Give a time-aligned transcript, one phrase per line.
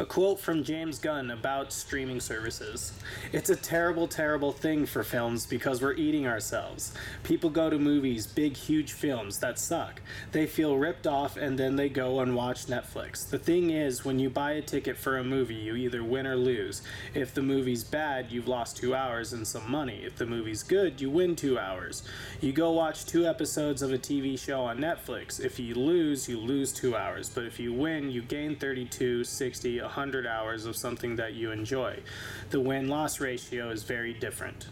[0.00, 2.92] A quote from James Gunn about streaming services.
[3.32, 6.94] It's a terrible, terrible thing for films because we're eating ourselves.
[7.24, 10.00] People go to movies, big, huge films that suck.
[10.30, 13.28] They feel ripped off and then they go and watch Netflix.
[13.28, 16.36] The thing is, when you buy a ticket for a movie, you either win or
[16.36, 16.82] lose.
[17.12, 20.04] If the movie's bad, you've lost two hours and some money.
[20.04, 22.04] If the movie's good, you win two hours.
[22.40, 25.44] You go watch two episodes of a TV show on Netflix.
[25.44, 27.28] If you lose, you lose two hours.
[27.28, 31.98] But if you win, you gain 32, 60, 100 hours of something that you enjoy.
[32.50, 34.68] The win loss ratio is very different.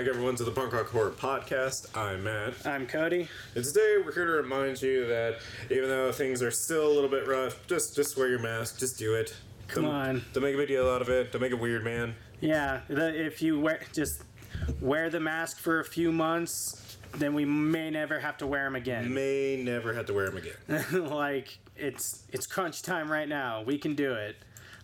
[0.00, 1.94] Back, everyone, to the Punk Rock Horror Podcast.
[1.94, 2.66] I'm Matt.
[2.66, 3.28] I'm Cody.
[3.54, 5.40] And today we're here to remind you that
[5.70, 8.78] even though things are still a little bit rough, just just wear your mask.
[8.78, 9.36] Just do it.
[9.68, 10.24] Come Don't- on.
[10.32, 11.32] Don't make a video out of it.
[11.32, 12.14] Don't make it weird, man.
[12.40, 14.22] Yeah, the, if you wear just
[14.80, 18.76] wear the mask for a few months, then we may never have to wear them
[18.76, 19.12] again.
[19.12, 21.08] May never have to wear them again.
[21.10, 23.60] like it's it's crunch time right now.
[23.64, 24.36] We can do it.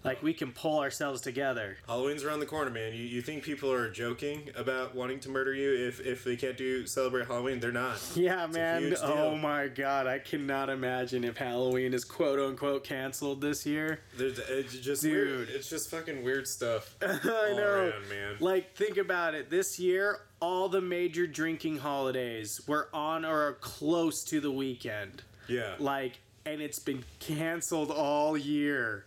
[0.06, 1.76] Like we can pull ourselves together.
[1.86, 2.92] Halloween's around the corner, man.
[2.92, 6.56] You, you think people are joking about wanting to murder you if, if they can't
[6.56, 7.60] do celebrate Halloween?
[7.60, 8.00] They're not.
[8.14, 8.94] Yeah, a man.
[9.02, 14.00] Oh my god, I cannot imagine if Halloween is quote unquote canceled this year.
[14.16, 15.28] There's, it's just Dude.
[15.28, 15.48] weird.
[15.50, 16.94] It's just fucking weird stuff.
[17.02, 17.90] I know.
[17.90, 18.36] around, man.
[18.40, 19.50] Like think about it.
[19.50, 25.22] This year, all the major drinking holidays were on or are close to the weekend.
[25.48, 25.74] Yeah.
[25.78, 29.04] Like and it's been canceled all year.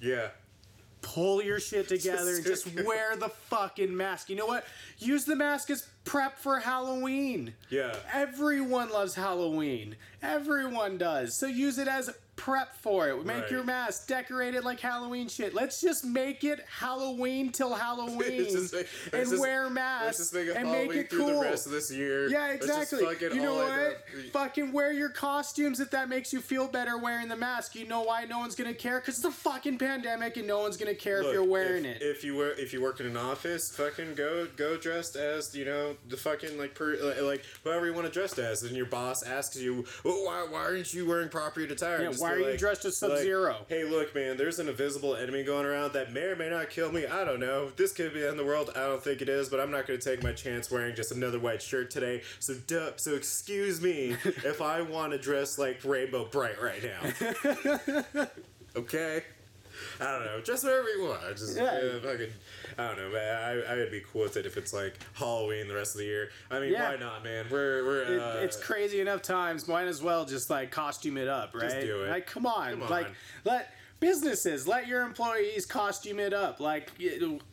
[0.00, 0.28] Yeah.
[1.02, 4.30] pull your shit together and Just- wear the fucking mask.
[4.30, 4.64] You know what?
[4.98, 7.54] Use the mask as prep for Halloween.
[7.68, 7.94] Yeah.
[8.12, 9.96] Everyone loves Halloween.
[10.22, 11.34] Everyone does.
[11.36, 13.24] So use it as prep for it.
[13.24, 13.50] Make Right.
[13.50, 15.54] your mask, decorate it like Halloween shit.
[15.54, 18.70] Let's just make it Halloween till Halloween and
[19.12, 21.26] just- wear masks and Halloween make it cool.
[21.40, 22.28] the rest of this year.
[22.28, 23.04] Yeah, exactly.
[23.04, 24.04] fucking You know what?
[24.32, 27.74] Fucking wear your costumes if that makes you feel better wearing the mask.
[27.74, 29.00] You know why no one's gonna care?
[29.00, 32.02] Because it's a fucking pandemic and no one's gonna care if you're wearing if, it.
[32.02, 35.64] If you were, if you work in an office, fucking go go dressed as you
[35.64, 39.22] know the fucking like per, like- whoever you want to dress as, and your boss
[39.22, 42.02] asks you, well, why why aren't you wearing proper attire?
[42.02, 43.52] Yeah, why are you dressed as Sub-Zero?
[43.52, 46.70] Like, hey, look, man, there's an invisible enemy going around that may or may not
[46.70, 47.06] kill me.
[47.06, 47.70] I don't know.
[47.70, 48.70] This could be in the world.
[48.74, 51.12] I don't think it is, but I'm not going to take my chance wearing just
[51.12, 52.22] another white shirt today.
[52.38, 58.26] So, duh, so excuse me if I want to dress like Rainbow Brite right now.
[58.76, 59.22] okay.
[60.00, 60.40] I don't know.
[60.40, 61.20] Just whatever you want.
[61.24, 61.78] I Just Yeah.
[61.82, 61.98] yeah.
[62.00, 62.30] fucking.
[62.78, 63.34] I don't know, man.
[63.66, 66.04] I, I would be cool with it if it's like Halloween the rest of the
[66.06, 66.30] year.
[66.50, 66.90] I mean, Yeah.
[66.90, 67.46] why not, man?
[67.50, 68.02] We're we're.
[68.02, 69.66] It- Uh, it's crazy enough times.
[69.68, 71.80] Might as well just like costume it up, right?
[71.80, 72.08] do it.
[72.10, 73.08] Like, come on, Come like
[73.44, 73.70] let
[74.04, 76.60] businesses let your employees costume it up.
[76.60, 76.90] Like,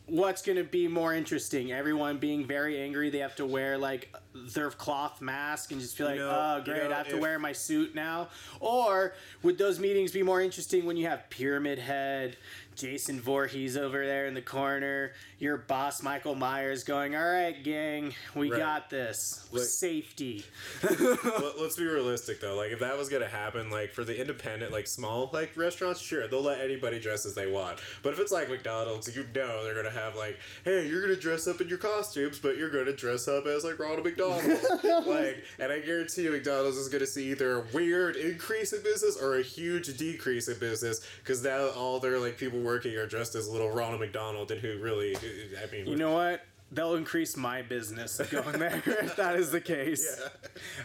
[0.06, 1.72] what's gonna be more interesting?
[1.72, 4.14] Everyone being very angry, they have to wear like
[4.54, 7.94] their cloth mask and just feel like, oh, great, I have to wear my suit
[7.94, 8.28] now.
[8.60, 12.36] Or would those meetings be more interesting when you have Pyramid Head?
[12.74, 18.14] Jason Voorhees over there in the corner, your boss Michael Myers going, "All right, gang,
[18.34, 18.58] we Right.
[18.58, 19.46] got this.
[19.52, 20.44] Like- Safety."
[20.82, 22.54] Let- let's be realistic though.
[22.56, 26.26] Like if that was gonna happen, like for the independent, like small like restaurants, sure
[26.28, 27.78] they'll let anybody dress as they want.
[28.02, 31.46] But if it's like McDonald's, you know they're gonna have like, hey, you're gonna dress
[31.46, 34.44] up in your costumes, but you're gonna dress up as like Ronald McDonald.
[35.06, 39.16] like, and I guarantee you, McDonald's is gonna see either a weird increase in business
[39.16, 43.34] or a huge decrease in business because now all their like people working are dressed
[43.34, 46.44] as little Ronald McDonald, and who really, I mean, You know what?
[46.70, 50.18] They'll increase my business going there if that is the case.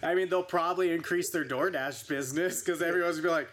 [0.03, 3.49] I mean, they'll probably increase their DoorDash business because everyone's gonna be like,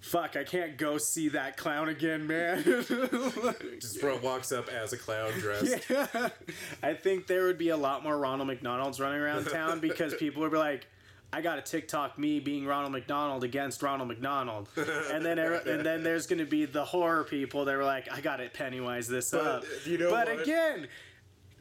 [0.00, 2.64] "Fuck, I can't go see that clown again, man."
[3.80, 5.84] just bro walks up as a clown dressed.
[5.90, 6.30] yeah.
[6.82, 10.42] I think there would be a lot more Ronald McDonald's running around town because people
[10.42, 10.86] would be like.
[11.32, 16.02] I got a TikTok me being Ronald McDonald against Ronald McDonald, and then and then
[16.02, 19.46] there's gonna be the horror people that were like, I got to Pennywise this But,
[19.46, 19.64] up.
[19.84, 20.42] you know but what?
[20.42, 20.88] again,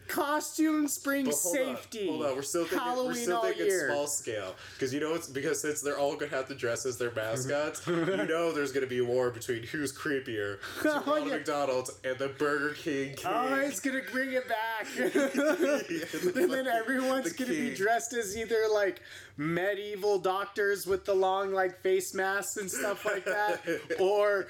[0.08, 2.08] costumes bring But hold safety.
[2.10, 3.90] On, hold on, we're still thinking, Halloween we're still all thinking year.
[3.92, 6.98] small scale because you know it's because since they're all gonna have to dress as
[6.98, 11.34] their mascots, you know there's gonna be a war between who's creepier, Oh, Ronald yeah.
[11.38, 13.26] McDonald and the Burger King King.
[13.26, 14.88] Oh, it's gonna bring it back.
[14.98, 19.02] and then everyone's The gonna be dressed as either like
[19.38, 23.62] medieval doctors with the long like face masks and stuff like that,
[24.00, 24.48] or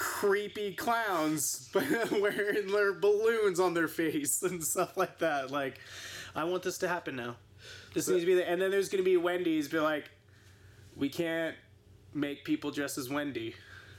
[0.00, 1.68] creepy clowns
[2.10, 5.50] wearing their balloons on their face and stuff like that.
[5.50, 5.78] Like,
[6.34, 7.36] I want this to happen now.
[7.92, 10.10] This needs to be the, and then there's gonna be Wendy's be like,
[10.96, 11.54] we can't
[12.14, 13.54] make people dress as Wendy.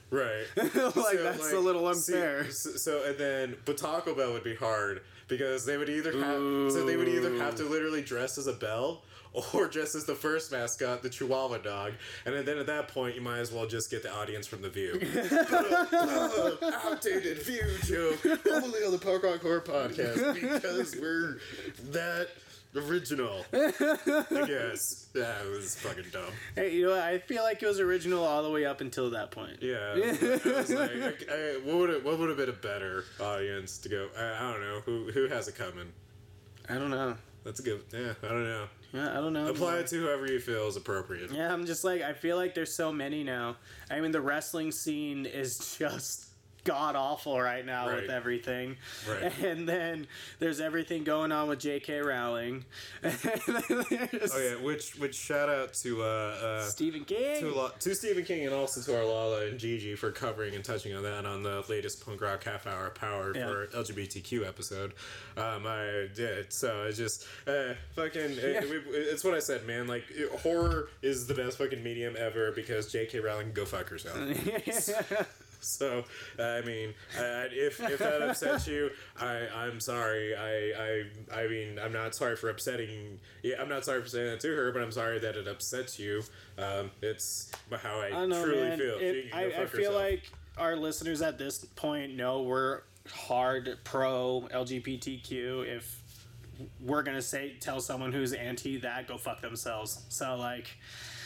[0.09, 0.45] Right.
[0.57, 2.51] like So, that's like, a little see, unfair.
[2.51, 6.71] so, so and then but Taco Bell would be hard because they would either have
[6.71, 9.03] so they would either have to literally dress as a bell
[9.53, 11.93] or dress as the first mascot, the Chihuahua dog,
[12.25, 14.69] and then at that point you might as well just get the audience from the
[14.69, 14.93] View.
[16.85, 21.39] Outdated View joke only on the Rock Horror Podcast because we're
[21.91, 22.27] that
[22.75, 23.45] original.
[23.53, 26.31] I guess that was fucking dumb.
[26.55, 27.01] Hey, you know what?
[27.01, 29.57] I feel like it was original all the way up until that point.
[29.61, 32.49] Yeah, it was, it was like, I, I, what would it, what would have been
[32.49, 34.09] a better audience to go?
[34.17, 35.91] I, I don't know who who has it coming.
[36.69, 37.15] I don't know.
[37.43, 37.81] That's a good.
[37.93, 38.67] Yeah, I don't know.
[38.93, 39.47] Yeah, I don't know.
[39.47, 41.31] Apply it to whoever you feel is appropriate.
[41.31, 43.55] Yeah, I'm just like I feel like there's so many now.
[43.89, 46.25] I mean, the wrestling scene is just
[46.63, 48.01] god awful right now Right.
[48.01, 48.77] with everything.
[49.09, 49.31] Right.
[49.43, 50.07] And then
[50.39, 51.99] there's everything going on with J.K.
[51.99, 52.65] Rowling.
[53.03, 57.41] And then there's Oh yeah, which which shout out to uh, uh Stephen King.
[57.41, 60.93] to, to Stephen King and also to our Lala and Gigi for covering and touching
[60.95, 63.47] on that on the latest punk rock half hour power Yeah.
[63.47, 64.93] for LGBTQ episode.
[65.37, 69.87] Um, I did so it's just uh, fucking it, we, it's what I said, man.
[69.87, 73.19] Like it- horror is the best fucking medium ever because J.K.
[73.19, 74.17] Rowling can go fuck herself.
[75.81, 76.03] So
[76.39, 80.35] I mean, I, if if that upsets you, I I'm sorry.
[80.35, 81.03] I
[81.33, 83.19] I I mean, I'm not sorry for upsetting.
[83.43, 85.99] Yeah, I'm not sorry for saying that to her, but I'm sorry that it upsets
[85.99, 86.23] you.
[86.57, 88.77] Um, it's how I, I know, truly man.
[88.77, 88.97] feel.
[88.99, 89.95] It- I, I feel herself.
[89.95, 95.67] like our listeners at this point know we're hard pro LGBTQ.
[95.67, 96.01] If
[96.79, 100.03] we're gonna say tell someone who's anti that, go fuck themselves.
[100.09, 100.67] So like,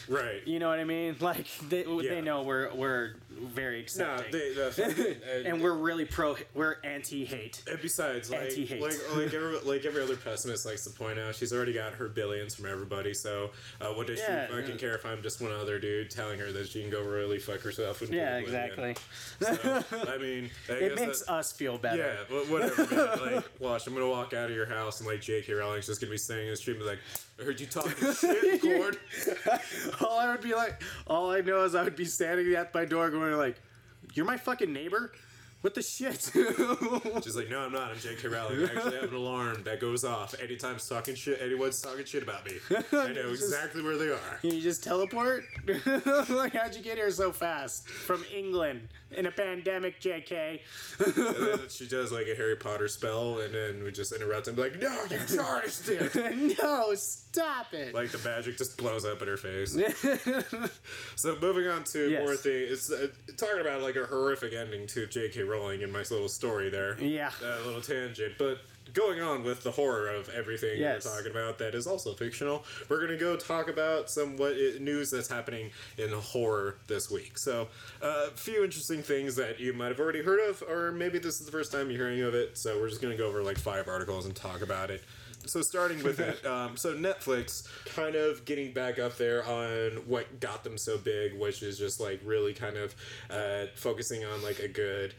[0.07, 0.45] right.
[0.47, 1.15] you know what I mean?
[1.21, 2.09] Like they Yeah.
[2.15, 3.15] they know we're we're
[3.53, 4.31] very No, accepting.
[4.31, 6.35] they, uh, and we're really pro.
[6.53, 7.63] We're anti-hate.
[7.69, 8.81] And besides, like, Anti-hate.
[8.81, 12.07] like, like, every, like every other pessimist likes to point out, she's already got her
[12.07, 13.13] billions from everybody.
[13.13, 13.51] So,
[13.81, 14.77] uh, what does Yeah, she fucking yeah.
[14.77, 17.61] care if I'm just one other dude telling her that she can go really fuck
[17.61, 18.01] herself?
[18.01, 18.65] And Yeah, do it again?
[18.89, 18.95] exactly.
[19.41, 19.83] So,
[20.13, 22.17] I mean, I it makes us feel better.
[22.29, 22.85] Yeah, whatever.
[22.95, 23.35] Man.
[23.35, 23.87] Like, watch.
[23.87, 25.51] I'm gonna walk out of your house and like J.K.
[25.53, 26.99] Rowling's just gonna be sitting in the street and be like,
[27.39, 28.97] "I heard you talking shit, Gord."
[30.01, 32.85] all I would be like, all I know is I would be standing at my
[32.85, 33.61] door going like,
[34.13, 35.11] "You're my fucking neighbor."
[35.61, 36.29] What the shit?
[37.23, 37.89] She's like, "No, I'm not.
[37.89, 38.27] I'm J.K.
[38.27, 38.59] Rowling.
[38.59, 41.41] I actually have an alarm that goes off anytime talking shit.
[41.41, 42.57] Anyone's talking shit about me.
[42.69, 45.43] I know exactly where they are." Can you just teleport?
[46.29, 47.89] like, how'd you get here so fast?
[47.89, 50.59] From England in a pandemic, JK.
[51.05, 54.55] And then she does like a Harry Potter spell, and then we just interrupt and
[54.55, 57.93] be like, "No, you charged it!" no, stop it.
[57.93, 59.73] Like the magic just blows up in her face.
[61.15, 62.21] so moving on to Yes.
[62.25, 63.07] more things, it's uh,
[63.37, 65.43] talking about like a horrific ending to J.K.
[65.43, 66.97] Rowling in my little story there.
[67.01, 67.31] yeah.
[67.41, 68.33] that little tangent.
[68.37, 68.59] But
[68.93, 71.05] going on with the horror of everything Yes.
[71.05, 75.09] we're talking about that is also fictional, we're gonna go talk about some what news
[75.11, 77.37] that's happening in horror this week.
[77.37, 77.67] So,
[78.01, 81.45] a few interesting things that you might have already heard of, or maybe this is
[81.45, 82.57] the first time you're hearing of it.
[82.57, 85.03] So we're just gonna go over like five articles and talk about it.
[85.47, 90.39] So starting with it, um, so Netflix kind of getting back up there on what
[90.39, 92.95] got them so big, which is just like really kind of
[93.29, 95.13] uh, focusing on like a good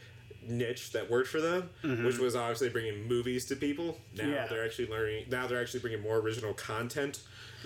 [0.47, 1.69] niche that worked for them,
[2.05, 3.97] which was obviously bringing movies to people.
[4.15, 4.31] Now Mm-hmm.
[4.33, 4.47] Yeah.
[4.47, 5.25] they're actually learning.
[5.29, 7.19] Now they're actually bringing more original content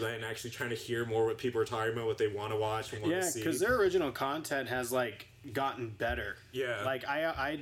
[0.04, 2.57] and actually trying to hear more what people are talking about, what they want to
[2.57, 3.39] watch and want Yeah, to see.
[3.39, 6.38] because their original content has like gotten better.
[6.51, 6.81] Yeah.
[6.83, 7.60] Like I, I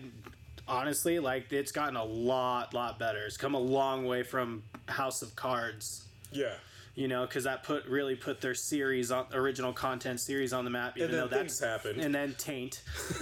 [0.67, 3.25] honestly like it's gotten a lot, lot better.
[3.25, 6.05] It's come a long way from House of Cards.
[6.31, 6.53] yeah.
[6.95, 10.69] You know, because that put really put their series on original content series on the
[10.71, 10.97] map.
[10.97, 12.01] Even though that's happened.
[12.01, 12.81] and then taint.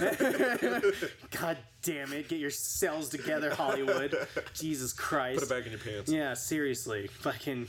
[1.30, 2.28] God damn it!
[2.28, 4.16] Get your cells together, Hollywood.
[4.54, 5.40] Jesus Christ.
[5.40, 6.10] Put it back in your pants.
[6.10, 7.68] Yeah, seriously, fucking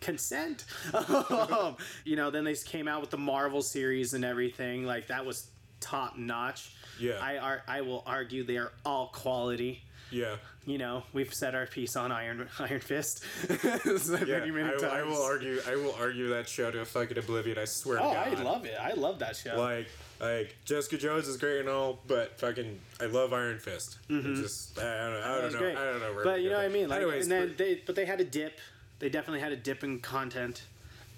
[0.00, 0.64] consent.
[0.94, 4.84] um, you know, then they came out with the Marvel series and everything.
[4.84, 5.48] Like that was
[5.80, 6.72] top notch.
[7.00, 7.18] Yeah.
[7.20, 9.82] I ar- I will argue they are all quality.
[10.10, 10.36] Yeah.
[10.66, 14.72] You know, we've said our piece on Iron Iron Fist so Yeah, many many I,
[14.72, 14.92] will- times.
[14.92, 15.60] I will argue.
[15.68, 17.58] I will argue that show to fucking oblivion.
[17.58, 18.76] I swear Oh, I love it.
[18.80, 19.56] I love that show.
[19.58, 19.88] Like,
[20.20, 23.98] like Jessica Jones is great and all, but fucking, I love Iron Fist.
[24.08, 24.34] It mm-hmm.
[24.42, 25.22] Just, I don't know.
[25.24, 25.58] I don't know.
[25.58, 25.76] great.
[25.76, 26.20] I don't know.
[26.24, 26.88] But you know what I mean.
[26.88, 28.58] Like, Anyways, and then they, but they had a dip.
[28.98, 30.64] They definitely had a dip in content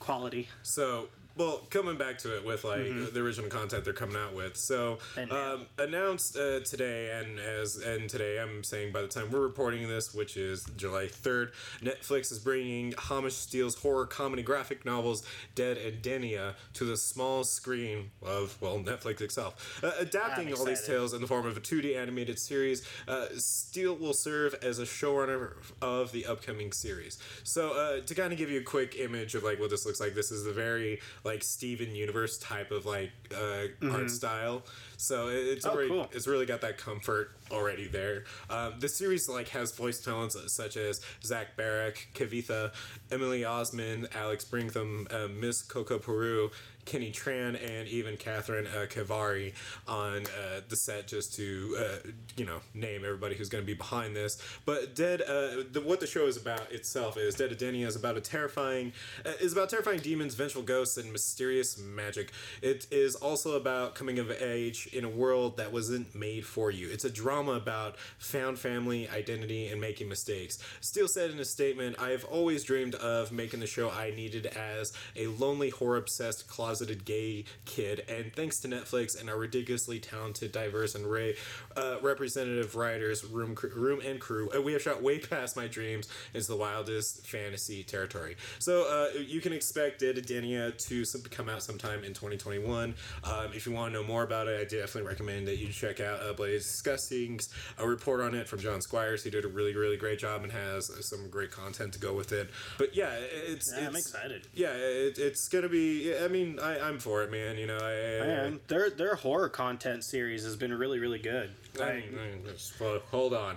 [0.00, 0.49] quality.
[0.62, 3.14] So, well, coming back to it with like Mm-hmm.
[3.14, 4.57] the original content they're coming out with.
[4.57, 4.99] So,
[5.30, 9.88] um, announced uh, today, and as and today I'm saying by the time we're reporting
[9.88, 11.52] this, which is July 3rd,
[11.83, 15.23] Netflix is bringing Hamish Steele's horror comedy graphic novels
[15.54, 21.21] DeadEndia to the small screen of well Netflix itself, uh, adapting all these tales in
[21.21, 22.87] the form of a 2D animated series.
[23.07, 27.18] Uh, Steele will serve as a showrunner of the upcoming series.
[27.45, 30.00] So, uh, to kind of give you a quick image of like what this looks
[30.00, 34.62] like, this is the very like Steven Universe type of like uh, art style.
[34.99, 36.09] So it's Oh, already cool.
[36.12, 38.25] it's really got that comfort already there.
[38.50, 42.73] Um, the series like has voice talents such as Zach Barack, Kavitha,
[43.11, 46.50] Emily Osment, Alex Brightman, uh, Miss Coco Peru.
[46.88, 49.52] Kenny Tran and even Catherine uh, Khavari
[49.87, 53.75] on uh, the set, just to uh, you know name everybody who's going to be
[53.75, 54.43] behind this.
[54.64, 58.23] But Dead, uh, the, what the show is about itself is DeadEndia is about a
[58.23, 58.95] terrifying,
[59.26, 62.33] uh, is about terrifying demons, vengeful ghosts, and mysterious magic.
[62.62, 66.88] It is also about coming of age in a world that wasn't made for you.
[66.90, 70.59] It's a drama about found family, identity, and making mistakes.
[70.80, 74.47] Steele said in a statement, "I have always dreamed of making the show I needed
[74.47, 79.99] as a lonely, horror obsessed, closeted gay kid, and thanks to Netflix and our ridiculously
[80.00, 81.33] talented, diverse, and ra-
[81.76, 85.66] uh, representative writers, room, cr- room and crew, uh, we have shot way past my
[85.66, 88.37] dreams into the wildest fantasy territory.
[88.59, 92.95] So uh, you can expect Dead to some- come out sometime in 2021.
[93.25, 96.00] Um, if you want to know more about it, I definitely recommend that you check
[96.00, 99.25] out uh, Bloody Disgusting's a report on it from John Squires.
[99.25, 102.32] He did a really, really great job and has some great content to go with
[102.32, 102.50] it.
[102.78, 103.73] But yeah, it's.
[103.76, 104.47] Yeah, I'm excited.
[104.54, 106.16] Yeah, it, it's gonna be.
[106.16, 107.58] I mean, I, I'm for it, man.
[107.58, 108.23] You know, I.
[108.23, 111.50] I, Man, their their horror content series has been really really good.
[111.80, 112.04] I, Like,
[112.47, 113.56] I- just- well, hold on.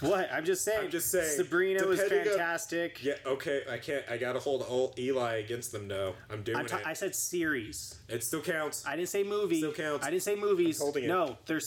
[0.00, 0.30] what?
[0.32, 0.84] I'm just saying.
[0.84, 3.02] I'm just saying, Sabrina was depending on- fantastic.
[3.02, 3.62] Yeah, okay.
[3.70, 4.04] I can't.
[4.10, 5.86] I gotta hold old Eli against them.
[5.88, 6.86] No, I'm doing I'm ta- it.
[6.86, 7.96] I said series.
[8.08, 8.84] it still counts.
[8.86, 9.58] I didn't say movie.
[9.58, 10.06] Still counts.
[10.06, 10.80] I didn't say movies.
[10.80, 11.08] I'm holding it.
[11.08, 11.60] No, they're happening.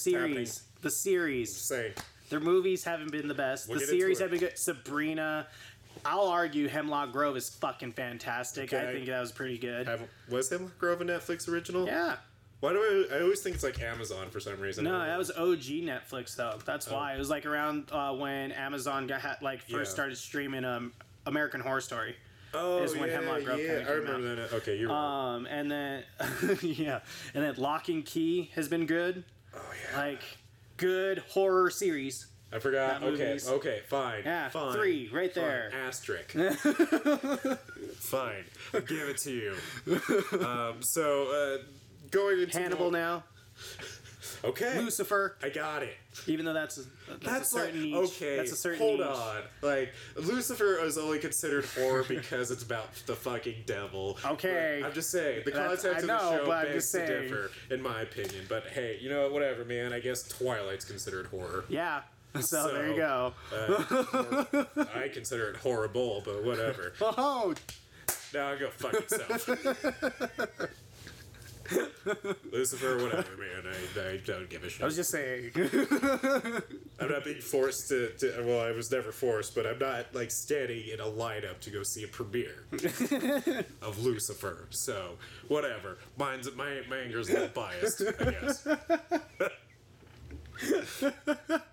[0.46, 0.64] series.
[0.82, 1.56] The series.
[1.56, 1.94] Saying.
[2.30, 3.70] Their movies haven't been the best.
[3.70, 4.58] We'll the series have been good.
[4.58, 5.48] Sabrina.
[6.06, 8.74] I'll argue Hemlock Grove is fucking fantastic.
[8.74, 8.94] I Okay.
[8.94, 9.88] think that was pretty good.
[9.88, 11.86] Have, was Hemlock Grove a Netflix original?
[11.86, 12.18] yeah.
[12.64, 12.80] Why do
[13.12, 13.18] I?
[13.18, 14.86] I always think it's like Amazon for some reason.
[14.86, 16.58] No, that was OG Netflix though.
[16.66, 16.94] That's Oh.
[16.94, 19.84] why it was like around uh, when Amazon got like first Yeah.
[19.84, 20.94] started streaming um,
[21.26, 22.16] American Horror Story.
[22.54, 23.80] Oh, is when yeah, Hemlock Grove yeah.
[23.82, 24.54] I came remember that.
[24.54, 25.34] Okay, you're right.
[25.36, 26.04] Um, and then
[26.62, 27.00] yeah,
[27.34, 29.26] and then Lock and Key has been good.
[29.54, 29.60] Oh
[29.92, 29.98] yeah.
[30.00, 30.22] Like
[30.78, 32.28] good horror series.
[32.54, 33.02] I forgot.
[33.02, 33.50] Not Okay, movies.
[33.50, 34.22] okay, fine.
[34.24, 34.74] Yeah, fine.
[34.74, 35.44] three, right fine.
[35.44, 35.72] there.
[35.86, 36.32] Asterisk.
[37.98, 38.46] fine.
[38.74, 39.56] I'll give it to you.
[40.46, 41.64] Um, so, uh,
[42.14, 43.24] going into Hannibal now.
[44.46, 44.78] Okay.
[44.80, 45.38] Lucifer.
[45.42, 45.96] I got it.
[46.28, 48.12] Even though that's a, that's, That's a certain like niche.
[48.22, 48.38] okay.
[48.38, 49.08] That's a certain hold niche.
[49.08, 49.42] on.
[49.62, 54.18] Like Lucifer is only considered horror because it's about the fucking devil.
[54.26, 54.80] Okay.
[54.82, 56.92] But I'm just saying the That's- context I of the know, show but I'm begs
[56.92, 58.46] to differ, in my opinion.
[58.50, 59.34] But hey, you know what?
[59.34, 59.94] Whatever, man.
[59.94, 61.64] I guess Twilight's considered horror.
[61.70, 62.02] Yeah.
[62.36, 63.34] So, So- there you go.
[63.56, 66.94] Uh, I consider it horrible, but whatever.
[67.02, 67.54] Oh,
[68.34, 69.50] Now I go fuck yourself.
[72.52, 73.64] Lucifer, whatever, man.
[73.66, 74.82] I, I don't give a shit.
[74.82, 75.52] I was just saying.
[77.00, 78.44] I'm not being forced to, to.
[78.46, 81.84] Well, I was never forced, but I'm not like standing in a lineup to go
[81.84, 82.66] see a premiere
[83.82, 84.68] of Lucifer.
[84.70, 85.12] So
[85.48, 85.98] whatever.
[86.18, 88.68] Mine's my my anger's a little biased, I guess.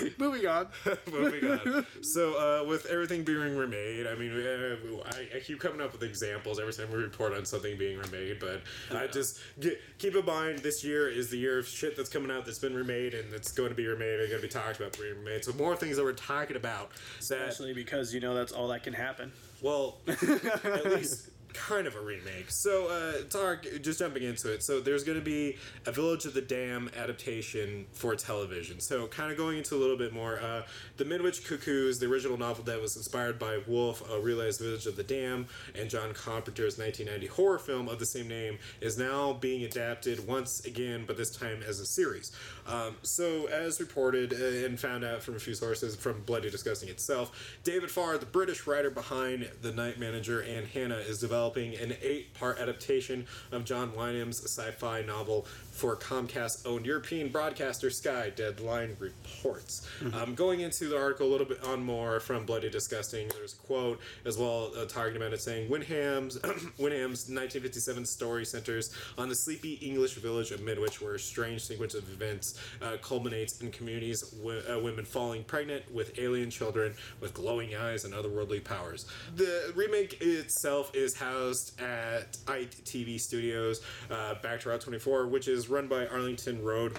[0.18, 0.68] Moving on.
[1.12, 1.86] Moving on.
[2.02, 4.76] So uh, with everything being remade, I mean, uh,
[5.10, 8.38] I, I keep coming up with examples every time we report on something being remade,
[8.40, 8.62] but
[8.94, 12.30] I just get, keep in mind this year is the year of shit that's coming
[12.30, 14.80] out that's been remade and that's going to be remade and going to be talked
[14.80, 15.44] about being remade.
[15.44, 18.82] So more things that we're talking about that Especially because you know that's all that
[18.82, 19.32] can happen.
[19.60, 22.50] Well, at least kind of a remake.
[22.50, 24.62] So, uh, Tark, just jumping into it.
[24.62, 25.56] So, there's going to be
[25.86, 28.80] a Village of the Damned adaptation for television.
[28.80, 30.40] So, kind of going into a little bit more.
[30.40, 30.62] Uh,
[30.96, 34.96] the Midwich Cuckoos, the original novel that was inspired by Wolf, uh, realized Village of
[34.96, 39.64] the Damned, and John Carpenter's 1990 horror film of the same name, is now being
[39.64, 42.32] adapted once again, but this time as a series.
[42.66, 46.88] Um, so, as reported uh, and found out from a few sources from Bloody Disgusting
[46.88, 51.41] itself, David Farr, the British writer behind The Night Manager and Hanna, is developing
[51.74, 57.90] an eight part adaptation of John Wyndham's sci fi novel for Comcast owned European broadcaster
[57.90, 59.88] Sky, Deadline reports.
[60.12, 63.66] Um, going into the article a little bit on more from Bloody Disgusting, there's a
[63.66, 66.36] quote as well uh, talking about it saying Winham's,
[66.78, 71.94] Wyndham's 1957 story centers on the sleepy English village of Midwich, where a strange sequence
[71.94, 77.32] of events uh, culminates in communities w- uh, women falling pregnant with alien children with
[77.32, 79.06] glowing eyes and otherworldly powers.
[79.36, 85.61] The remake itself is housed at ITV Studios, uh, back to Route 24, which is
[85.68, 86.96] run by Arlington Road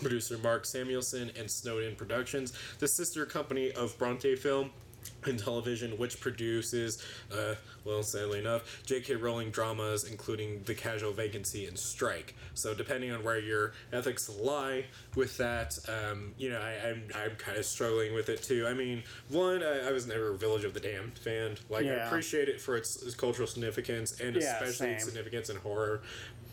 [0.00, 4.70] producer Mark Samuelson and Snowden Productions, the sister company of Bronte Film.
[5.26, 9.16] and television, which produces, uh, well, sadly enough, J.K.
[9.16, 12.34] Rowling dramas, including The Casual Vacancy and Strike.
[12.54, 17.36] So, depending on where your ethics lie with that, um, you know, I, I'm, I'm
[17.36, 18.66] kind of struggling with it too.
[18.66, 21.56] I mean, one, I, I was never a Village of the Damned fan.
[21.68, 24.94] Like, I appreciate it for its, its cultural significance and Yeah, especially same.
[24.94, 26.00] its significance in horror.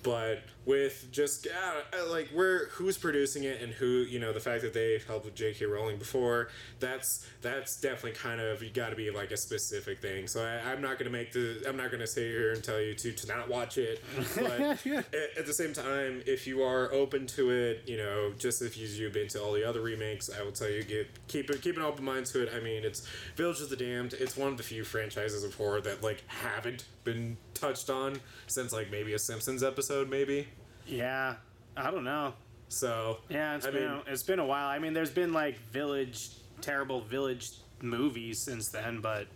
[0.04, 4.62] But with just uh, like where who's producing it and who you know the fact
[4.62, 5.66] that they've helped with J.K.
[5.66, 10.28] Rowling before that's that's definitely kind of you got to be like a specific thing.
[10.28, 12.94] So I, I'm not gonna make the I'm not gonna sit here and tell you
[12.96, 14.04] to to not watch it.
[14.36, 18.62] But at, at the same time, if you are open to it, you know, just
[18.62, 21.50] if you, you've been to all the other remakes, I will tell you get keep
[21.50, 22.50] it keep an open mind to it.
[22.56, 24.14] I mean, it's Village of the Damned.
[24.14, 28.74] It's one of the few franchises of horror that like haven't been touched on since
[28.74, 30.48] like maybe a Simpsons episode, maybe.
[30.88, 31.36] Yeah,
[31.78, 32.34] I don't know.
[32.70, 34.68] So Yeah, it's I been mean- a, it's been a while.
[34.68, 36.30] I mean, there's been like village,
[36.62, 39.28] terrible village movies since then, but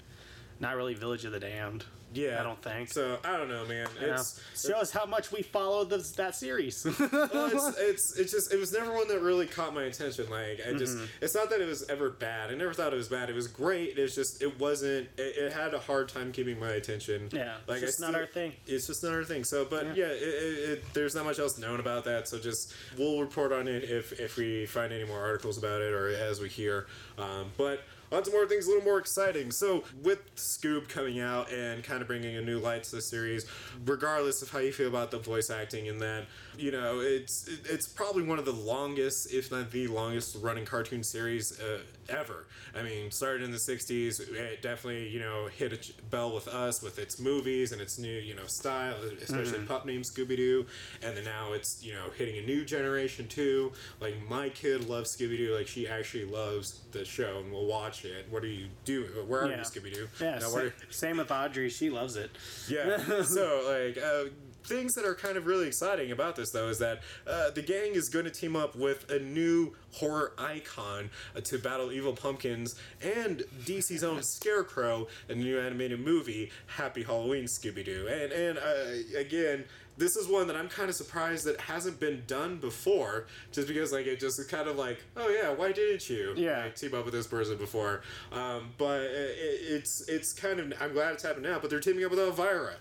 [0.60, 1.84] not really Village of the Damned.
[2.16, 2.90] Yeah, I don't think.
[2.90, 3.88] So I don't know, man.
[4.02, 4.14] Know?
[4.16, 6.86] It's shows how much we follow this, that series.
[7.00, 10.30] well, it's, it's it's just it was never one that really caught my attention.
[10.30, 11.06] Like I just Mm-hmm.
[11.22, 12.52] it's not that it was ever bad.
[12.52, 13.30] I never thought it was bad.
[13.30, 13.98] It was great.
[13.98, 15.10] It's just it wasn't.
[15.18, 17.30] It, it had a hard time keeping my attention.
[17.34, 18.54] Yeah, like it's not our thing.
[18.66, 19.44] It's just not our thing.
[19.44, 20.06] So, but Yeah.
[20.08, 22.28] yeah, it, it, there's not much else known about that.
[22.28, 25.92] So just we'll report on it if if we find any more articles about it
[25.94, 26.88] or as we hear.
[27.18, 27.82] Um, but.
[28.12, 29.52] On to more things a little more exciting.
[29.52, 33.46] So, with Scoob coming out and kind of bringing a new light to the series,
[33.86, 36.26] regardless of how you feel about the voice acting in that,
[36.58, 41.04] you know, it's it's probably one of the longest, if not the longest, running cartoon
[41.04, 42.46] series uh, ever.
[42.78, 46.82] I mean, started in the '60s, it definitely you know hit a bell with us
[46.82, 50.66] with its movies and its new you know style, especially pup named Scooby Doo,
[51.04, 53.72] and then now it's you know hitting a new generation too.
[54.00, 58.06] Like my kid loves Scooby Doo, like she actually loves the show and will watch
[58.06, 58.26] it.
[58.30, 59.10] What are you doing?
[59.28, 59.58] Where are Yeah.
[59.58, 60.08] you, Scooby Doo?
[60.22, 61.70] yeah, sa- same with Audrey.
[61.70, 62.32] She loves it.
[62.70, 62.98] yeah.
[63.24, 64.26] so like uh,
[64.66, 67.94] things that are kind of really exciting about this though is that uh, the gang
[67.94, 72.76] is going to team up with a new horror icon uh, to battle evil pumpkins
[73.02, 78.08] and DC's own Scarecrow in the new animated movie Happy Halloween Scooby Doo.
[78.10, 79.66] And and uh, again.
[79.98, 83.94] This is one that I'm kind of surprised that hasn't been done before, just because
[83.94, 86.34] like it just is kind of like, oh yeah, why didn't you?
[86.36, 86.64] Yeah.
[86.64, 88.02] like, team up with this person before.
[88.34, 91.60] Um, but it, it's it's kind of I'm glad it's happened now.
[91.60, 92.74] But they're teaming up with Elvira.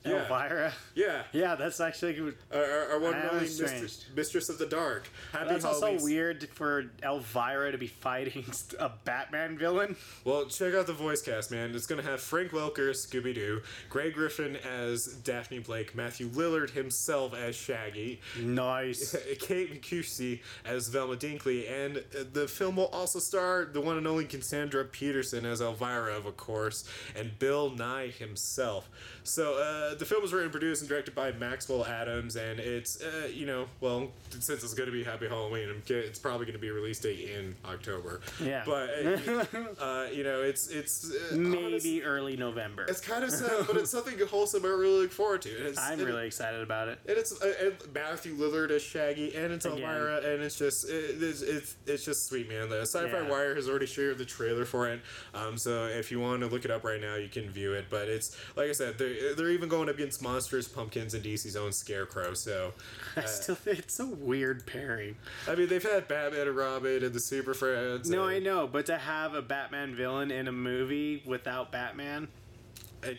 [0.04, 0.72] Yeah, Elvira.
[0.94, 1.22] yeah.
[1.32, 2.34] Yeah, that's actually good.
[2.54, 4.16] Our, our, our one and only mistress, strange.
[4.16, 5.06] mistress of the dark.
[5.30, 8.46] Happy That's also weird for Elvira to be fighting
[8.78, 9.96] a Batman villain.
[10.24, 11.74] Well, check out the voice cast, man.
[11.74, 13.60] It's gonna have Frank Welker as Scooby Doo,
[13.90, 19.14] Grey Griffin as Daphne Blake, Matthew Lillard himself as Shaggy, Nice.
[19.38, 24.06] Kate Micucci as Velma Dinkley, and uh, the film will also star the one and
[24.06, 26.84] only Cassandra Peterson as Elvira, of course,
[27.14, 28.88] and Bill Nye himself.
[29.24, 33.28] So uh, the film was written, produced, and directed by Maxwell Atoms, and it's uh,
[33.32, 36.68] you know well since it's going to be Happy Halloween, it's probably going to be
[36.68, 38.20] a release date in October.
[38.42, 38.62] Yeah.
[38.66, 39.44] but uh,
[39.80, 42.84] uh, you know it's it's uh, Maybe honest- early November.
[42.88, 45.74] it's kind of sad, but it's something wholesome I really look forward to.
[45.78, 46.98] I'm really excited about it.
[47.08, 49.78] and it's uh, and Matthew Lillard as Shaggy, and it's Again.
[49.78, 52.68] Elvira, and it's just it, it's, it's it's just sweet, man.
[52.68, 53.28] The Sci-Fi Yeah.
[53.30, 55.00] Wire has already shared the trailer for it,
[55.34, 57.86] um, so if you want to look it up right now, you can view it.
[57.90, 61.56] But it's like I said, they're they're even going up against monstrous Pumpkins, and DC's
[61.56, 62.34] own Scarecrow.
[62.34, 62.72] So
[63.16, 65.16] I uh, still, it's a weird pairing.
[65.48, 68.10] I mean, they've had Batman and Robin and the Super Friends.
[68.10, 72.28] No, and, I know, but to have a Batman villain in a movie without Batman,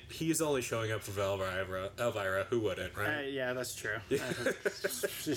[0.10, 1.89] he's only showing up for Elvira.
[2.00, 3.32] Elvira, who wouldn't, uh, right?
[3.32, 3.98] yeah, that's true.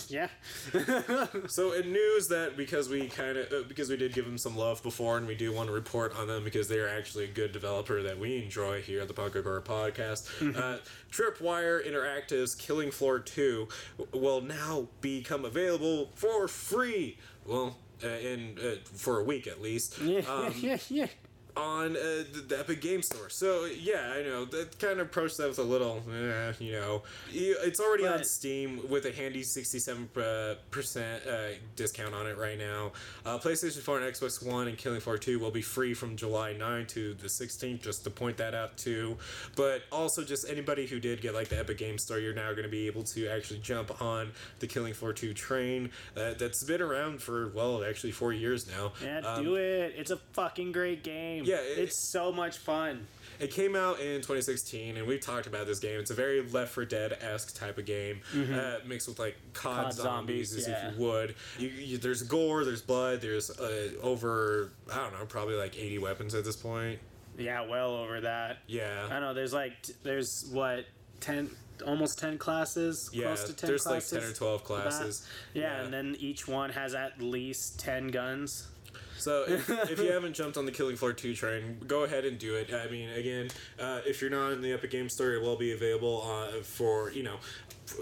[0.09, 0.29] Yeah,
[1.47, 4.57] So in news that because we kind of uh, because we did give them some
[4.57, 7.29] love before and we do want to report on them because they are actually a
[7.29, 10.29] good developer that we enjoy here at the Punk Horror Podcast.
[10.57, 10.79] uh,
[11.11, 13.69] Tripwire Interactive's Killing Floor Two
[14.13, 17.19] will now become available for free.
[17.47, 17.77] Well.
[18.03, 21.07] Uh, in uh, for a week at least, yeah, um, yeah, yeah.
[21.57, 23.29] On uh, the, the Epic Game Store.
[23.31, 27.03] So yeah, I know that kind of approached that with a little, eh, you know,
[27.33, 32.59] it's already on Steam with a handy sixty-seven uh, percent uh, discount on it right
[32.59, 32.93] now.
[33.25, 36.53] Uh, PlayStation Four and Xbox One and Killing Floor Two will be free from July
[36.55, 37.83] 9 to the sixteenth.
[37.83, 39.17] Just to point that out too,
[39.57, 42.64] but also just anybody who did get like the Epic Game Store, you're now going
[42.64, 46.81] to be able to actually jump on the Killing Floor Two train uh, that's been
[46.83, 48.93] around for well, actually four years now.
[49.03, 49.95] Yeah, Um, do it.
[49.97, 51.44] It's a fucking great game.
[51.45, 53.07] Yeah, it- it's so much fun.
[53.41, 55.99] It came out in 2016, and we've talked about this game.
[55.99, 59.73] It's a very Left 4 Dead esque type of game, uh, mixed with like COD,
[59.73, 59.83] Mm-hmm.
[59.87, 60.89] COD zombies, zombies, yeah.
[60.89, 61.35] if you would.
[61.59, 65.99] You, you, there's gore, there's blood, there's uh, over I don't know, probably like 80
[65.99, 67.01] weapons at this point.
[67.37, 68.59] Yeah, well over that.
[68.69, 69.07] Yeah.
[69.07, 69.35] I don't know.
[69.35, 70.85] There's like t- there's what
[71.19, 71.51] ten,
[71.85, 73.11] almost ten classes.
[73.13, 74.13] Yeah, close to ten there's classes.
[74.13, 75.27] like 10 or 12 classes.
[75.53, 75.83] Yeah, Yeah.
[75.83, 78.69] and then each one has at least ten guns.
[79.16, 82.38] So if, if you haven't jumped on the Killing Floor 2 train, go ahead and
[82.38, 82.72] do it.
[82.72, 83.48] I mean, again,
[83.79, 87.11] uh, if you're not in the Epic Game Store, it will be available uh, for,
[87.12, 87.37] you know,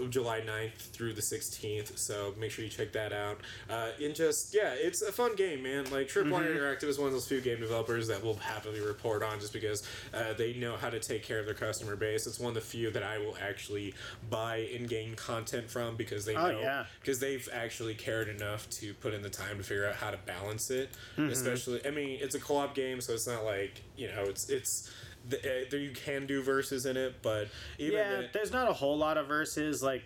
[0.09, 3.39] July 9th through the 16th, so make sure you check that out.
[3.69, 5.85] Uh, and just, yeah, it's a fun game, man.
[5.91, 9.39] Like, Tripwire Interactive is one of those few game developers that will happily report on
[9.39, 12.27] just because uh, they know how to take care of their customer base.
[12.27, 13.93] It's one of the few that I will actually
[14.29, 16.85] buy in game content from because they Oh, know yeah.
[16.99, 20.17] because they've actually cared enough to put in the time to figure out how to
[20.25, 20.89] balance it.
[21.17, 21.31] Mm-hmm.
[21.31, 24.91] Especially, I mean, it's a co-op game, so it's not like you know, it's it's
[25.27, 28.69] the, uh, there you can do verses in it, but even yeah, then- there's not
[28.69, 29.81] a whole lot of verses.
[29.81, 30.03] Like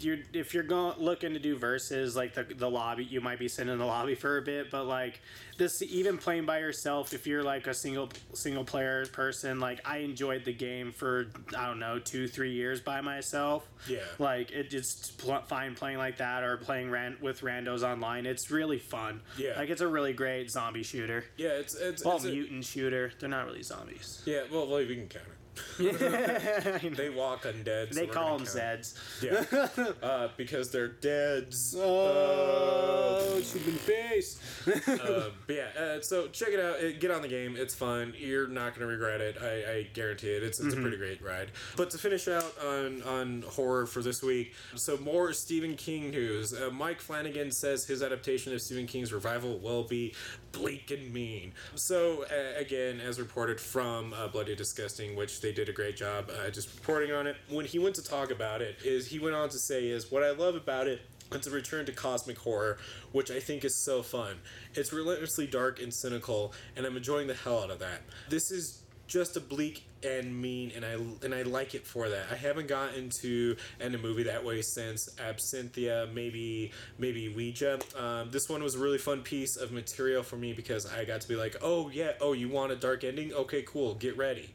[0.00, 3.48] you're if you're going looking to do verses, like the the lobby, you might be
[3.48, 4.70] sitting in the lobby for a bit.
[4.70, 5.20] But like
[5.58, 9.98] this, even playing by yourself, if you're like a single single player person, like I
[9.98, 13.66] enjoyed the game for I don't know two three years by myself.
[13.88, 13.98] Yeah.
[14.18, 18.26] like it just pl- fine playing like that or playing ran- with randos online.
[18.26, 19.20] It's really fun.
[19.38, 19.52] Yeah.
[19.56, 21.24] like it's a really great zombie shooter.
[21.36, 23.12] yeah, it's it's, Well, it's a- mutant shooter.
[23.18, 24.22] They're not really zombies.
[24.26, 24.42] yeah.
[24.50, 25.32] Well, well, we can count it.
[25.78, 27.92] They walk undead.
[27.92, 28.46] so they call them.
[28.46, 28.94] Zeds.
[29.22, 31.74] Yeah, uh, because they're deads.
[31.78, 34.40] Oh, Uh, face.
[34.88, 36.80] uh, but yeah, uh, so check it out.
[36.80, 37.56] It, get on the game.
[37.56, 38.14] It's fun.
[38.16, 39.36] You're not going to regret it.
[39.40, 40.42] I, I guarantee it.
[40.42, 41.50] It's, it's a pretty great ride.
[41.76, 46.52] But to finish out on, on horror for this week, so more Stephen King news.
[46.52, 50.14] Uh, Mike Flanagan says his adaptation of Stephen King's revival will be
[50.52, 51.52] bleak and mean.
[51.74, 56.28] So, uh, again, as reported from uh, Bloody Disgusting, which they did a great job
[56.28, 59.36] uh, just reporting on it, when he went to talk about it, is he went
[59.36, 62.78] on to say is what I love about it it's a return to cosmic horror,
[63.10, 64.36] which I think is so fun.
[64.74, 68.02] It's relentlessly dark and cynical, and I'm enjoying the hell out of that.
[68.28, 72.26] This is just a bleak and mean, and I and I like it for that.
[72.30, 77.78] I haven't gotten to end a movie that way since Absentia, maybe maybe Ouija.
[77.98, 81.22] Um, this one was a really fun piece of material for me because I got
[81.22, 83.32] to be like, oh yeah, oh you want a dark ending?
[83.32, 84.50] Okay, cool, get ready.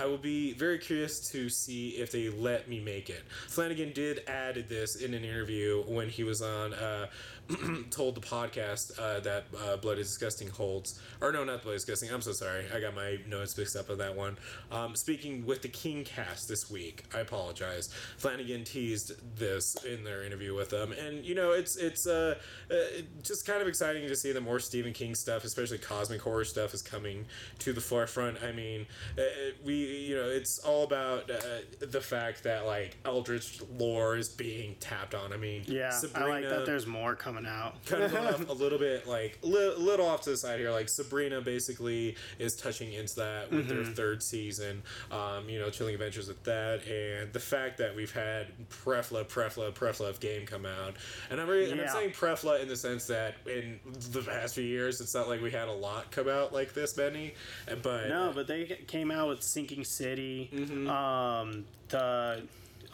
[0.00, 3.22] I will be very curious to see if they let me make it.
[3.48, 6.74] Flanagan did add this in an interview when he was on.
[6.74, 7.06] Uh,
[7.90, 11.00] told the podcast uh, that uh, Blood is Disgusting holds.
[11.20, 12.12] Or no, not Blood is Disgusting.
[12.12, 12.64] I'm so sorry.
[12.74, 14.36] I got my notes mixed up on that one.
[14.72, 17.88] Um, speaking with the King cast this week, I apologize.
[18.18, 22.34] Flanagan teased this in their interview with them, and you know it's it's uh,
[22.70, 22.74] uh,
[23.22, 26.74] just kind of exciting to see the more Stephen King stuff, especially cosmic horror stuff,
[26.74, 27.26] is coming
[27.60, 28.42] to the forefront.
[28.42, 28.86] I mean,
[29.18, 29.22] uh,
[29.64, 31.36] we you know it's all about uh,
[31.80, 35.32] the fact that like Eldritch lore is being tapped on.
[35.32, 36.66] I mean, Yeah, I like that.
[36.66, 37.84] There's more coming out.
[37.86, 40.70] kind of going off a little bit like li- little off to the side here
[40.70, 43.82] like sabrina basically is touching into that with Mm-hmm.
[43.82, 48.12] their third season um, you know chilling adventures with that and the fact that we've
[48.12, 50.94] had prefla prefla prefla game come out
[51.30, 53.80] and i'm, re- and I'm saying prefla in the sense that in
[54.12, 56.96] the past few years it's not like we had a lot come out like this
[56.96, 57.34] many
[57.82, 60.48] but No, but they came out with Sinking City.
[60.54, 60.88] Mm-hmm.
[60.88, 62.42] Um, the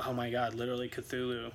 [0.00, 1.52] oh my god, literally Cthulhu,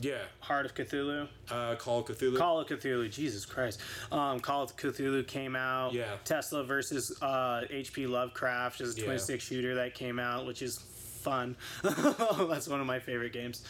[0.00, 3.10] yeah Heart of Cthulhu, uh, call of cthulhu Call of Cthulhu.
[3.10, 3.80] Jesus Christ,
[4.12, 5.92] um, Call of Cthulhu came out.
[5.92, 6.16] Yeah.
[6.24, 8.06] Tesla versus uh, H.P.
[8.06, 9.16] Lovecraft is a twin Yeah.
[9.18, 11.56] stick shooter that came out, which is fun.
[11.82, 13.64] That's one of my favorite games.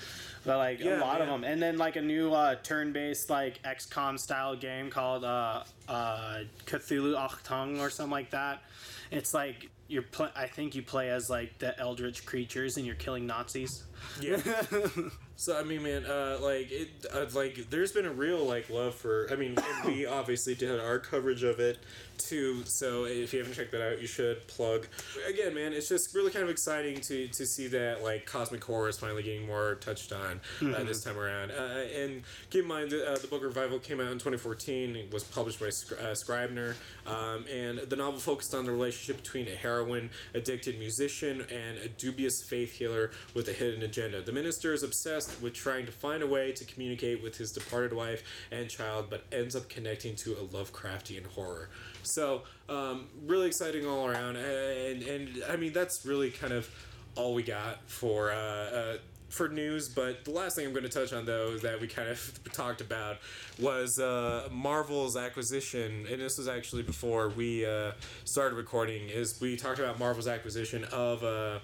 [0.45, 3.63] But like Yeah, a lot of them, and then like a new uh, turn-based like
[3.63, 8.63] XCOM style game called uh, uh, Cthulhu Achtung or something like that.
[9.11, 12.95] It's like you're pl- I think you play as like the eldritch creatures and you're
[12.97, 13.85] killing Nazis.
[14.21, 14.41] Yeah.
[15.41, 18.97] so I mean, man, uh, like it, uh, like there's been a real like love
[18.97, 19.29] for.
[19.31, 21.79] I mean, and we obviously did our coverage of it
[22.19, 22.65] too.
[22.65, 24.89] So if you haven't checked that out, you should plug.
[25.29, 28.89] Again, man, it's just really kind of exciting to to see that like cosmic horror
[28.89, 31.53] is finally getting more touched on uh, this time around.
[31.53, 34.97] Uh, and keep in mind, uh, the book Revival came out in 2014.
[34.97, 36.75] It was published by Sc- uh, Scribner,
[37.07, 41.89] um, and the novel focused on the relationship between a heroin addicted musician and a
[41.89, 44.21] dubious faith healer with a hidden agenda.
[44.21, 47.93] The minister is obsessed with trying to find a way to communicate with his departed
[47.93, 51.69] wife and child, but ends up connecting to a Lovecraftian horror.
[52.03, 56.69] So, um, really exciting all around, and and I mean that's really kind of
[57.17, 58.31] all we got for.
[58.31, 58.97] Uh, uh,
[59.29, 62.09] for news, but the last thing I'm going to touch on though that we kind
[62.09, 63.19] of talked about
[63.59, 67.93] was uh, Marvel's acquisition, and this was actually before we uh,
[68.25, 69.09] started recording.
[69.09, 71.59] Is we talked about Marvel's acquisition of uh,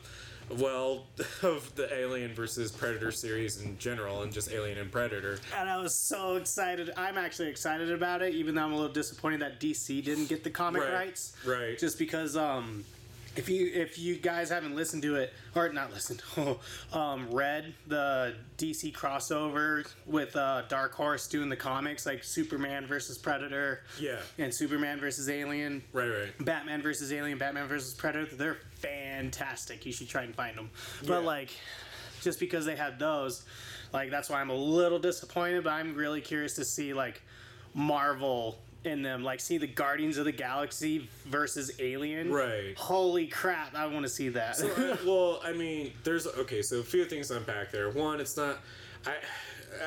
[0.50, 1.04] well
[1.42, 5.38] of the Alien versus Predator series in general, and just Alien and Predator.
[5.58, 6.90] And I was so excited.
[6.96, 10.44] I'm actually excited about it, even though I'm a little disappointed that DC didn't get
[10.44, 11.36] the comic Right, rights.
[11.46, 11.78] right.
[11.78, 12.84] Just because um
[13.36, 16.22] If you if you guys haven't listened to it or not listened,
[16.92, 23.18] um, read the DC crossover with uh, Dark Horse doing the comics like Superman versus
[23.18, 24.18] Predator, Yeah.
[24.38, 26.44] and Superman versus Alien, Right, right.
[26.44, 28.36] Batman versus Alien, Batman versus Predator.
[28.36, 29.84] They're fantastic.
[29.84, 30.70] You should try and find them.
[31.06, 31.50] But like,
[32.22, 33.44] just because they had those,
[33.92, 35.64] like that's why I'm a little disappointed.
[35.64, 37.20] But I'm really curious to see like
[37.74, 42.30] Marvel in them, like see the Guardians of the Galaxy versus Alien.
[42.32, 42.74] Right.
[42.76, 43.74] Holy crap!
[43.74, 44.60] I want to see that.
[44.60, 46.62] Uh, well, I mean, there's okay.
[46.62, 47.90] So a few things to unpack there.
[47.90, 48.58] One, it's not.
[49.06, 49.14] I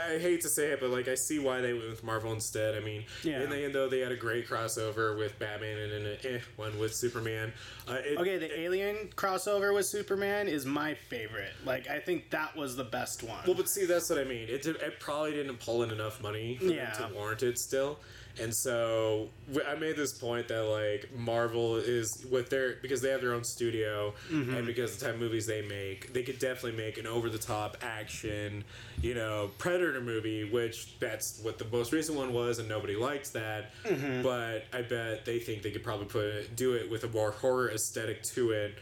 [0.10, 2.76] I hate to say it, but like I see why they went with Marvel instead.
[2.76, 3.42] I mean, Yeah.
[3.44, 6.78] in the end though, they had a great crossover with Batman and an eh, one
[6.78, 7.54] with Superman.
[7.88, 11.54] Uh, it, okay, the Alien crossover with Superman is my favorite.
[11.66, 13.40] Like I think that was the best one.
[13.46, 14.50] Well, but see, that's what I mean.
[14.50, 16.92] It, did, it probably didn't pull in enough money Yeah.
[16.92, 18.00] to warrant it still.
[18.40, 19.30] And so
[19.68, 23.44] I made this point that like Marvel is with their because they have their own
[23.44, 24.54] studio Mm-hmm.
[24.56, 27.30] and because of the type of movies they make, they could definitely make an over
[27.30, 28.64] the top action,
[29.02, 33.34] you know, Predator movie, which that's what the most recent one was, and nobody liked
[33.34, 33.72] that.
[33.84, 34.22] Mm-hmm.
[34.22, 37.32] But I bet they think they could probably put it, do it with a more
[37.32, 38.76] horror aesthetic to it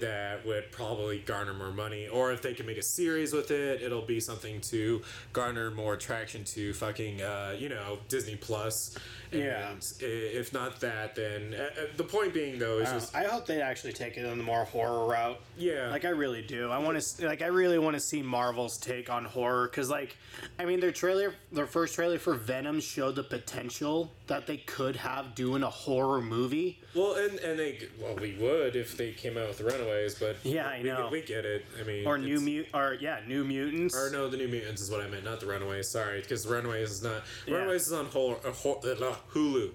[0.00, 2.08] that would probably garner more money.
[2.08, 5.94] Or if they can make a series with it, it'll be something to garner more
[5.94, 8.96] attraction to fucking, uh, you know, Disney Plus.
[9.32, 9.74] And Yeah.
[10.00, 13.46] If not that, then uh, uh, the point being though is Uh, just I hope
[13.46, 15.40] they actually take it on the more horror route.
[15.56, 16.70] yeah, Like I really do.
[16.70, 20.16] I want to like I really want to see Marvel's take on horror cuz like
[20.58, 24.96] I mean their trailer their first trailer for Venom showed the potential that they could
[24.96, 26.80] have doing a horror movie.
[26.94, 30.36] well, and and they well we would if they came out with the Runaways, but
[30.42, 31.08] Yeah, I we, know.
[31.12, 31.64] we get it.
[31.78, 33.94] I mean, Or new mut or yeah, New Mutants.
[33.96, 35.88] Or no, the New Mutants is what I meant, not the Runaways.
[35.88, 37.22] Sorry, because Runaways is not.
[37.46, 37.56] Yeah.
[37.56, 39.70] Runaways is on hor- uh, hor- uh, Hulu.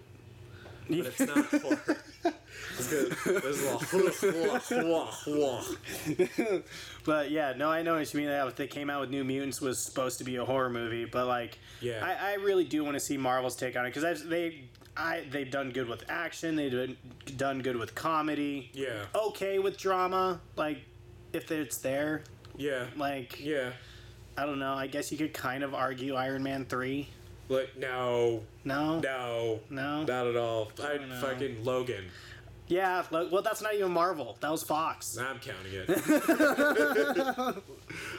[0.90, 1.98] But it's not horror.
[2.78, 3.12] It's good.
[3.26, 3.62] There's
[4.72, 5.66] a lot.
[7.10, 8.30] But yeah, no, I know what you mean.
[8.30, 11.26] That they came out with New Mutants was supposed to be a horror movie, but
[11.26, 12.06] like, Yeah.
[12.06, 14.62] I, I really do want to see Marvel's take on it because they,
[14.96, 16.98] I they've done good with action, they've done-
[17.36, 19.06] done good with comedy, Yeah.
[19.16, 20.84] okay with drama, like
[21.34, 22.22] if it's there,
[22.58, 22.86] Yeah.
[22.96, 23.72] like Yeah.
[24.38, 24.76] I don't know.
[24.76, 27.08] I guess you could kind of argue Iron Man three.
[27.50, 30.72] Like no, No, no, no, not at all.
[30.84, 32.06] I don't fucking Logan.
[32.70, 33.04] Yeah.
[33.12, 34.38] Well, that's not even Marvel.
[34.40, 35.18] That was Fox.
[35.18, 35.90] I'm counting it.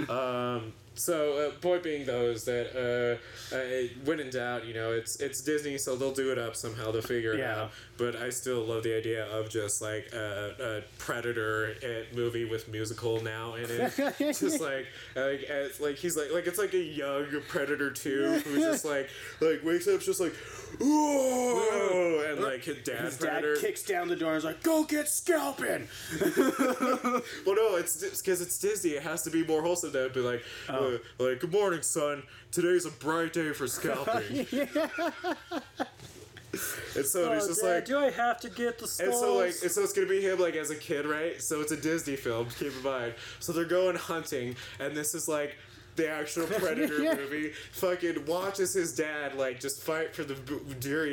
[0.11, 4.93] um, so, uh, point being though is that uh, uh, when in doubt, you know,
[4.93, 6.91] it's it's Disney, so they'll do it up somehow.
[6.91, 7.63] They'll figure it Yeah.
[7.63, 7.71] out.
[7.97, 11.75] But I still love the idea of just like a, a Predator
[12.15, 13.93] movie with musical now in it.
[14.19, 18.63] just like like it's like he's like like it's like a young Predator two who's
[18.71, 19.09] just like
[19.41, 20.35] like wakes up just like
[20.81, 24.85] whoa and like his dad His dad kicks down the door and is like, "Go
[24.85, 25.89] get scalping."
[27.47, 28.91] Well, no, it's because it's Disney.
[28.91, 29.93] It has to be more wholesome.
[29.93, 30.90] Than be like, Oh.
[31.19, 32.23] Like, good morning, son.
[32.51, 34.47] Today's a bright day for scalping.
[36.53, 39.55] and so it's oh, just like, do I have to get the and so like,
[39.63, 41.41] and so it's gonna be him like as a kid, right?
[41.41, 42.49] So it's a Disney film.
[42.59, 43.15] Keep in mind.
[43.39, 45.57] So they're going hunting, and this is like.
[45.97, 47.15] The actual Predator Yeah.
[47.15, 50.35] movie fucking watches his dad like just fight for the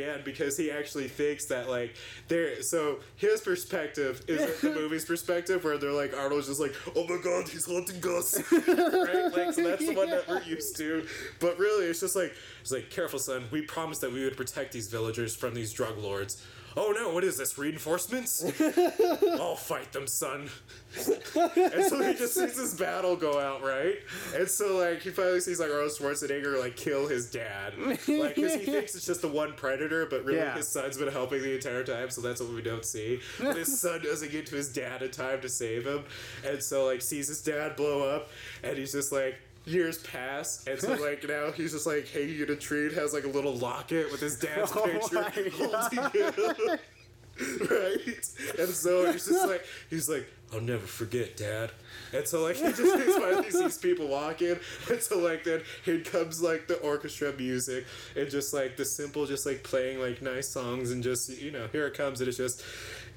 [0.04, 1.96] end because he actually thinks that like
[2.28, 2.62] there.
[2.62, 7.18] So his perspective is the movie's perspective where they're like Arnold's just like, oh my
[7.22, 9.32] god, he's hunting us, right?
[9.34, 11.06] Like so that's the one that we're used to.
[11.40, 13.46] But really, it's just like it's like careful, son.
[13.52, 16.42] We promised that we would protect these villagers from these drug lords.
[16.80, 17.58] Oh no, what is this?
[17.58, 18.44] Reinforcements?
[19.40, 20.48] I'll fight them, son.
[20.96, 23.96] and so he just sees this battle go out, right?
[24.36, 28.54] And so like he finally sees like Arnold Schwarzenegger like kill his dad, like because
[28.54, 30.56] he thinks it's just the one predator, but really Yeah.
[30.56, 33.22] his son's been helping the entire time, so that's what we don't see.
[33.40, 36.04] But his son doesn't get to his dad in time to save him,
[36.46, 38.30] and so like sees his dad blow up,
[38.64, 39.36] and he's just like.
[39.68, 43.14] Years pass, and so like now he's just like hanging in a tree and has
[43.14, 46.80] like a little locket with his dad's Oh picture holding him.
[47.70, 48.30] right?
[48.58, 51.72] And so he's just like, he's like, I'll never forget, Dad.
[52.14, 54.58] And so like he just finally sees people walking,
[54.90, 59.26] and so like then here comes like the orchestra music, and just like the simple,
[59.26, 62.38] just like playing like nice songs, and just you know here it comes, and it's
[62.38, 62.64] just.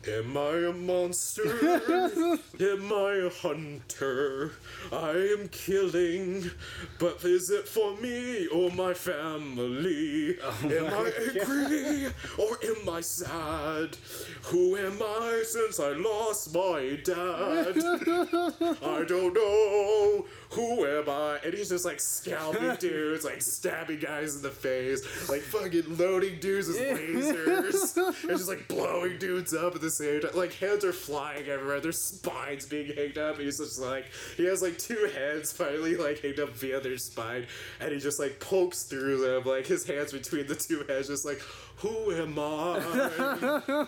[0.09, 1.43] Am I a monster?
[2.59, 4.53] Am I a hunter?
[4.91, 6.51] I am killing,
[6.99, 10.39] but is it for me or my family?
[10.43, 12.07] Oh am I angry?
[12.39, 13.99] or am I sad?
[14.45, 17.77] Who am I since I lost my dad?
[18.83, 20.25] I don't know.
[20.53, 21.39] Who am I?
[21.45, 26.41] And he's just like scalping dudes, like stabbing guys in the face, like fucking loading
[26.41, 30.31] dudes with lasers, and just like blowing dudes up at the same time.
[30.35, 33.37] Like heads are flying everywhere, their spines being hanged up.
[33.37, 36.99] And he's just like, he has like two heads finally like hanged up via their
[36.99, 37.47] spine,
[37.81, 41.25] and he just like pokes through them, like his hands between the two heads, just
[41.25, 41.41] like,
[41.77, 42.81] who am I?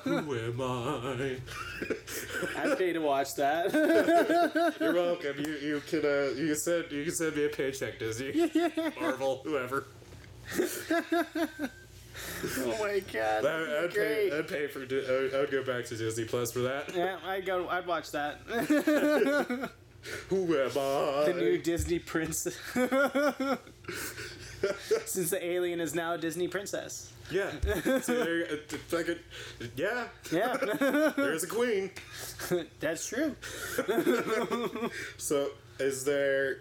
[0.04, 1.36] who am I?
[2.58, 3.72] I'd pay to watch that.
[4.80, 5.38] You're welcome.
[5.38, 8.50] You you can uh, you can send you can send me a paycheck, Disney,
[9.00, 9.86] Marvel, whoever.
[12.58, 13.44] oh my god.
[13.46, 14.30] I, I'd Great.
[14.30, 14.38] pay.
[14.38, 14.80] I'd pay for.
[14.80, 16.94] I would- go back to Disney Plus for that.
[16.94, 17.68] Yeah, I'd go.
[17.68, 18.38] I'd watch that.
[20.30, 21.24] Who am I?
[21.30, 22.56] the new Disney princess.
[25.06, 27.12] Since the alien is now a Disney princess.
[27.30, 27.50] yeah.
[28.00, 29.16] See, there, uh, t- fucking,
[29.76, 30.04] yeah.
[30.30, 30.56] Yeah,
[31.16, 31.90] There's a queen.
[32.80, 33.34] that's true.
[35.18, 36.58] So is there?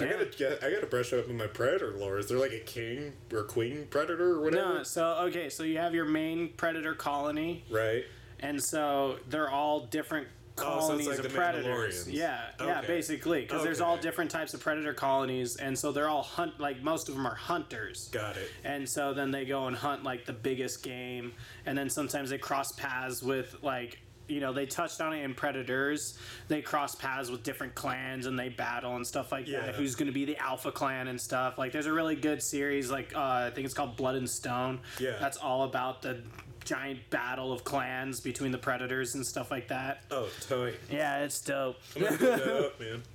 [0.00, 0.62] I gotta get.
[0.64, 2.18] I gotta brush up on my predator lore.
[2.18, 4.74] Is there like a king or queen predator or whatever?
[4.78, 8.04] No, so okay, so you have your main predator colony, Right.
[8.40, 12.06] and so they're all different Oh, so colonies like of the predators.
[12.10, 16.22] Yeah, yeah, basically, because there's all different types of predator colonies, and so they're all
[16.22, 16.60] hunt.
[16.60, 18.08] Like most of them are hunters.
[18.12, 18.50] Got it.
[18.62, 21.32] And so then they go and hunt like the biggest game,
[21.64, 25.34] and then sometimes they cross paths with like you know they touched on it in
[25.34, 26.16] Predators.
[26.48, 29.66] They cross paths with different clans and they battle and stuff like Yeah.
[29.66, 29.74] that.
[29.74, 31.58] Who's going to be the Alpha Clan and stuff?
[31.58, 34.80] Like there's a really good series like uh, I think it's called Blood and Stone.
[34.98, 35.16] Yeah.
[35.20, 36.20] That's all about the
[36.64, 40.02] giant battle of clans between the Predators and stuff like that.
[40.10, 40.74] Oh, toy.
[40.90, 41.76] Yeah, it's dope.
[41.96, 43.02] I'm gonna put that up, man.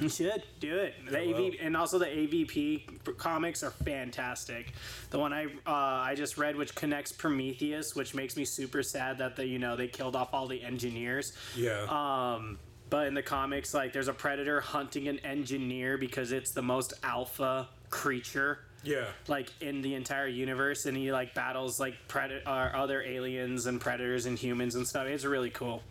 [0.00, 0.94] You should do it.
[1.08, 1.18] The.
[1.18, 4.72] AV and also the AVP comics are fantastic.
[5.10, 9.18] The one I uh, I just read, which connects Prometheus, which makes me super sad
[9.18, 11.32] that they you know they killed off all the engineers.
[11.56, 11.86] Yeah.
[11.88, 12.58] Um,
[12.90, 16.94] but in the comics, like there's a predator hunting an engineer because it's the most
[17.02, 19.06] alpha creature yeah.
[19.28, 23.80] like in the entire universe, and he like battles like predator uh, other aliens and
[23.80, 25.06] predators and humans and stuff.
[25.06, 25.82] It's really cool.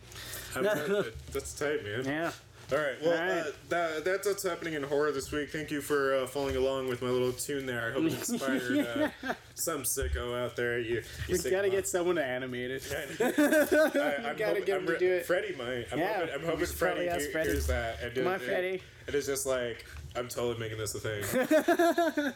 [0.54, 2.06] That's tight, man.
[2.06, 2.32] Yeah.
[2.74, 3.02] All right.
[3.02, 3.48] Well, All right.
[3.48, 5.50] Uh, that, that's what's happening in horror this week.
[5.52, 7.90] Thank you for uh, following along with my little tune there.
[7.90, 8.88] I hope it inspired
[9.24, 10.80] uh, some sicko out there.
[10.80, 12.84] You, you We gotta get someone to animate it.
[13.22, 15.26] I, I'm gotta hoping- get I'm him to re- do it.
[15.26, 15.86] Freddie might.
[15.92, 17.50] I'm Yeah, hoping, I'm hoping Freddie, probably ask hear- Freddie.
[17.52, 18.02] hears that.
[18.02, 18.82] And Come it- on, Freddie.
[19.08, 21.24] It is just like I'm totally making this a thing.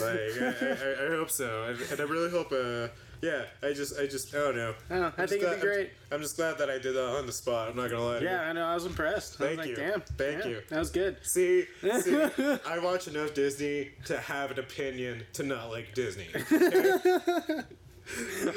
[0.00, 2.52] like I, I, I hope so, and, and I really hope.
[2.52, 2.88] Uh,
[3.24, 4.74] yeah, I just, I just, I don't know.
[4.90, 5.90] I don't know, I think it'd be great.
[6.10, 7.70] I'm, I'm just glad that I did that on the spot.
[7.70, 8.18] I'm not gonna lie.
[8.18, 8.30] to you.
[8.30, 8.66] Yeah, I know.
[8.66, 9.40] I was impressed.
[9.40, 9.84] I Thank was like, you.
[9.84, 10.00] damn.
[10.02, 10.60] Thank yeah, you.
[10.68, 11.16] That was good.
[11.22, 11.64] See,
[12.00, 12.22] see,
[12.66, 16.26] I watch enough Disney to have an opinion to not like Disney.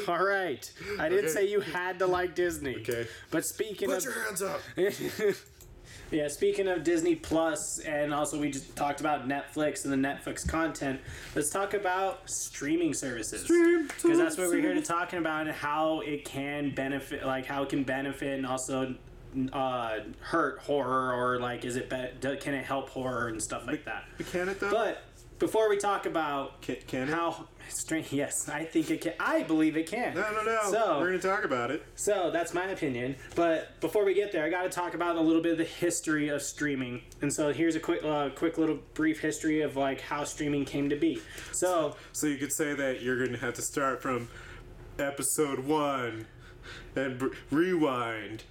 [0.08, 0.70] All right.
[1.00, 1.34] I didn't Okay.
[1.34, 2.76] say you had to like Disney.
[2.78, 3.08] Okay.
[3.32, 4.62] But speaking Put of Put your hands up.
[6.12, 10.48] yeah, speaking of Disney Plus, and also we just talked about Netflix and the Netflix
[10.48, 11.00] content.
[11.36, 16.02] Let's talk about streaming services because that's what we're here to talking about and how
[16.02, 18.96] it can benefit, like how it can benefit and also
[19.54, 23.86] uh, hurt horror or like is it be- can it help horror and stuff like
[23.86, 24.06] that.
[24.32, 24.72] Can it though?
[24.72, 25.02] But
[25.40, 29.14] before we talk about can, can how strange, yes, I think it can.
[29.20, 30.16] I believe it can.
[30.16, 30.60] No, no, no.
[30.72, 31.84] So We're gonna talk about it.
[31.96, 33.16] so that's my opinion.
[33.36, 35.64] But before we get there, I got to talk about a little bit of the
[35.64, 37.02] history of streaming.
[37.22, 40.90] And so here's a quick, uh, quick little brief history of like how streaming came
[40.90, 41.22] to be.
[41.52, 44.30] So So you could say that you're gonna have to start from
[44.98, 46.26] episode one
[46.96, 48.44] and br- rewind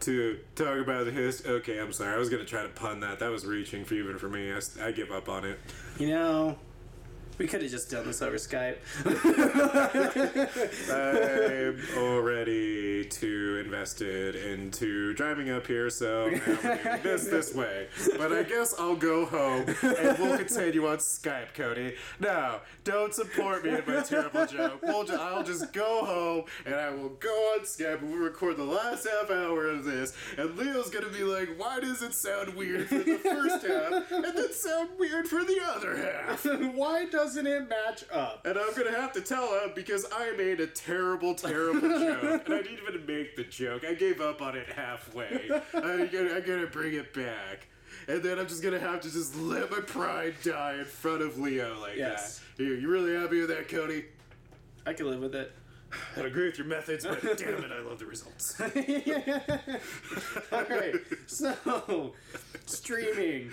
[0.00, 1.44] to talk about the his.
[1.46, 2.14] Okay, I'm sorry.
[2.14, 3.18] I was gonna try to pun that.
[3.18, 4.52] That was reaching for even for me.
[4.82, 5.58] I give up on it.
[5.98, 6.58] you know,
[7.38, 8.76] we could have just done this over Skype.
[10.90, 17.88] I'm already too invested into driving up here, so now we're doing this this way.
[18.16, 21.94] But I guess I'll go home and we'll continue on Skype, Cody.
[22.20, 24.80] No, don't support me in my terrible joke.
[24.82, 28.56] We'll ju- I'll just go home and I will go on Skype and we'll record
[28.56, 30.12] the last half hour of this.
[30.36, 34.24] And Leo's gonna be like, why does it sound weird for the first half and
[34.36, 36.44] then sound weird for the other half?
[36.78, 38.46] Why doesn't it match up?
[38.46, 42.22] And I'm gonna have to tell him because I made a terrible, terrible joke.
[42.46, 43.84] And I didn't even make the joke.
[43.84, 45.50] I gave up on it halfway.
[45.74, 47.66] I gotta, I gotta bring it back.
[48.08, 51.38] And then I'm just gonna have to just let my pride die in front of
[51.38, 52.40] Leo like Yes.
[52.56, 52.64] that.
[52.64, 54.06] You, you really happy with that, Cody?
[54.86, 55.52] I can live with it.
[55.92, 58.58] I don't agree with your methods, but damn it, I love the results.
[60.52, 60.94] All right.
[61.26, 62.14] So,
[62.64, 63.50] streaming.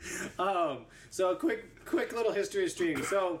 [0.38, 0.86] um.
[1.10, 3.02] So a quick, quick little history of streaming.
[3.04, 3.40] So,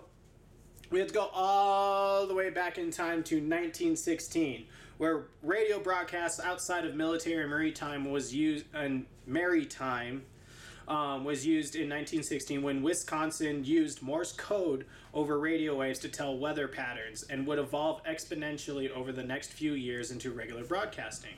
[0.90, 6.40] we have to go all the way back in time to 1916, where radio broadcasts
[6.40, 10.22] outside of military and maritime was used, and maritime
[10.88, 16.36] um, was used in 1916 when Wisconsin used Morse code over radio waves to tell
[16.38, 21.34] weather patterns and would evolve exponentially over the next few years into regular broadcasting.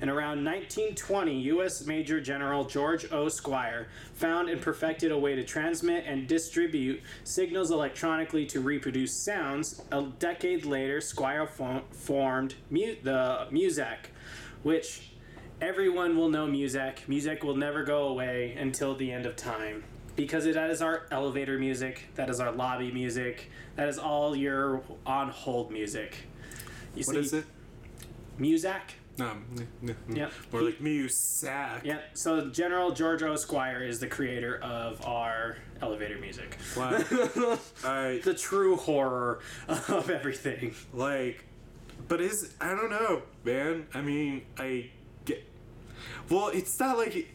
[0.00, 1.86] And around 1920, U.S.
[1.86, 3.26] Major General George O.
[3.26, 9.82] Squier found and perfected a way to transmit and distribute signals electronically to reproduce sounds.
[9.92, 14.06] A decade later, Squier fo- formed mu- the Muzak,
[14.62, 15.10] which
[15.60, 17.02] everyone will know music.
[17.08, 19.84] Music will never go away until the end of time.
[20.16, 24.82] Because that is our elevator music, that is our lobby music, that is all your
[25.04, 26.16] on hold music.
[26.94, 27.44] You What is it?
[28.38, 28.80] Muzak?
[29.18, 30.32] No, n- n- Yep.
[30.52, 31.84] More like Musack.
[31.84, 33.32] Yeah, so General George O.
[33.34, 36.56] Squier is the creator of our elevator music.
[36.76, 36.92] Wow.
[37.84, 40.74] I The true horror of everything.
[40.94, 41.44] like,
[42.08, 43.86] but is I don't know, man.
[43.92, 44.90] I mean, I.
[46.30, 47.28] Well, it's not like.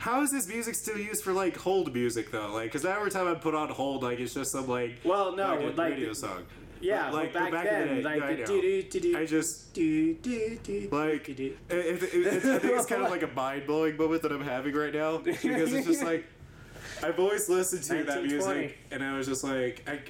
[0.00, 2.52] How is this music still used for like hold music though?
[2.52, 5.56] Like, cause every time I put on hold, like it's just some like Well, no,
[5.56, 6.44] like, like radio the- song.
[6.80, 8.46] Yeah, like well, back, in the then, day, like I know.
[8.46, 11.56] do do do do I just do do do like do, it, do.
[11.70, 14.44] it, it, it- I think it's kind of like a mind blowing moment that I'm
[14.44, 16.24] having right now because it's just like
[17.02, 20.00] I've always listened to that music and I was just like I,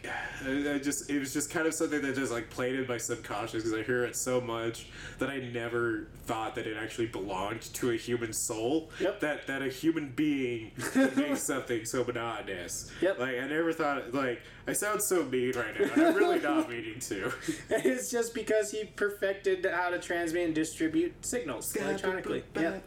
[0.75, 3.63] I just it was just kind of something that just like played in my subconscious
[3.65, 4.87] because I hear it so much
[5.19, 9.21] that I never thought that it actually belonged to a human soul Yep.
[9.21, 13.19] that that a human being could make something so monotonous Yep.
[13.19, 16.69] like I never thought like I sound so mean right now and I'm really not
[16.69, 17.33] meaning to
[17.71, 22.43] It's just because he perfected how to transmit and distribute signals electronically.
[22.55, 22.79] Yeah.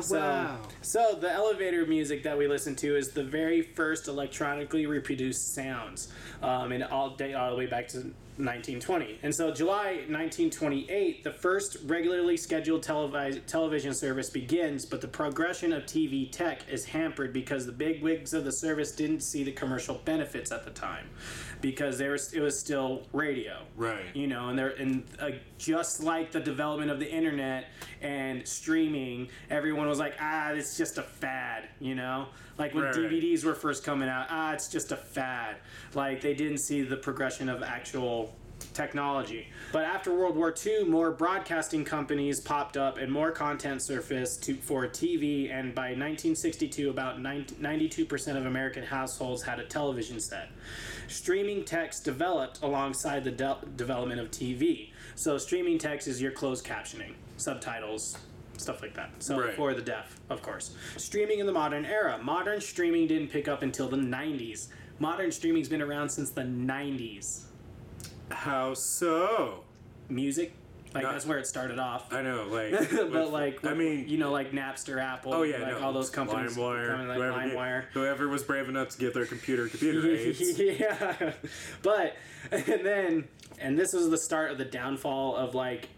[0.00, 0.16] So,
[0.80, 6.08] so the elevator music that we listen to is the very first electronically reproduced sounds,
[6.42, 9.20] um, and all day all the way back to 1920.
[9.22, 15.72] And so July 1928, the first regularly scheduled televis- television service begins, but the progression
[15.72, 19.52] of TV tech is hampered because the big wigs of the service didn't see the
[19.52, 21.08] commercial benefits at the time,
[21.60, 26.02] because there was, it was still radio right you know and they're and uh, just
[26.02, 27.66] like the development of the internet
[28.00, 32.26] and streaming everyone was like ah it's just a fad you know
[32.58, 32.94] like when right.
[32.94, 35.56] dvds were first coming out ah it's just a fad
[35.94, 38.23] like they didn't see the progression of actual
[38.74, 44.42] technology but after world war ii more broadcasting companies popped up and more content surfaced
[44.42, 50.20] to, for tv and by 1962 about 90, 92% of american households had a television
[50.20, 50.48] set
[51.08, 54.90] streaming text developed alongside the de- development of TV.
[55.14, 58.18] So streaming text is your closed captioning, subtitles,
[58.56, 59.10] stuff like that.
[59.18, 59.54] So Right.
[59.54, 60.74] for the deaf, of course.
[60.96, 62.18] Streaming in the modern era.
[62.22, 64.68] Modern streaming didn't pick up until the 90s.
[64.98, 67.44] Modern streaming's been around since the 90s.
[68.30, 69.60] How so
[70.08, 70.52] Music,
[70.94, 72.12] like Not- that's where it started off.
[72.12, 75.58] I know, like, but with- like, I mean, you know, like Napster, Apple, oh yeah,
[75.58, 77.84] like no, all those companies, LimeWire, coming, like whoever, LimeWire.
[77.92, 80.58] whoever was brave enough to get their computer computer aids.
[80.58, 81.32] yeah,
[81.82, 82.16] but
[82.52, 85.88] and then and this was the start of the downfall of like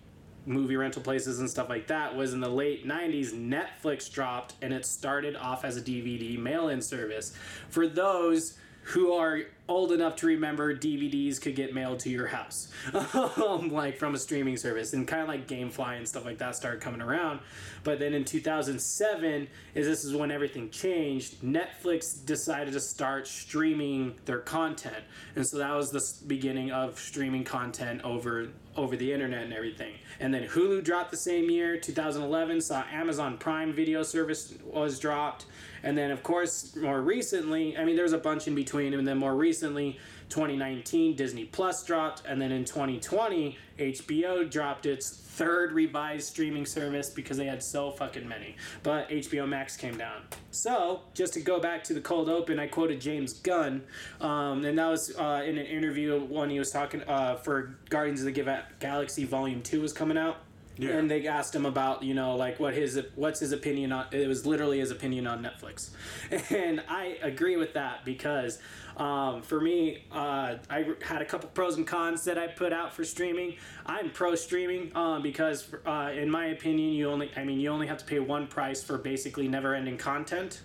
[0.48, 4.72] movie rental places and stuff like that was in the late 90s netflix dropped and
[4.72, 7.36] it started off as a dvd mail-in service
[7.68, 8.56] for those
[8.86, 13.98] who are old enough to remember DVDs could get mailed to your house, um, like
[13.98, 17.00] from a streaming service, and kind of like GameFly and stuff like that started coming
[17.00, 17.40] around.
[17.82, 21.40] But then in 2007, is this is when everything changed.
[21.42, 27.42] Netflix decided to start streaming their content, and so that was the beginning of streaming
[27.42, 29.94] content over over the internet and everything.
[30.20, 32.60] And then Hulu dropped the same year, 2011.
[32.60, 35.46] Saw Amazon Prime Video service was dropped,
[35.82, 39.18] and then of course more recently, I mean, there's a bunch in between, and then
[39.18, 39.98] more recently,
[40.28, 47.10] 2019, Disney Plus dropped, and then in 2020, HBO dropped its third revised streaming service
[47.10, 48.56] because they had so fucking many.
[48.82, 50.22] But HBO Max came down.
[50.50, 53.82] So, just to go back to the cold open, I quoted James Gunn,
[54.20, 58.24] um, and that was uh, in an interview when he was talking uh, for Guardians
[58.24, 60.38] of the Galaxy Volume 2 was coming out.
[60.78, 60.90] Yeah.
[60.90, 64.26] And they asked him about, you know, like what his what's his opinion on it
[64.28, 65.90] was literally his opinion on Netflix.
[66.50, 68.58] And I agree with that because
[68.96, 72.94] um, for me, uh, I had a couple pros and cons that I put out
[72.94, 73.56] for streaming.
[73.84, 77.86] I'm pro streaming um, because, uh, in my opinion, you only I mean you only
[77.86, 80.62] have to pay one price for basically never ending content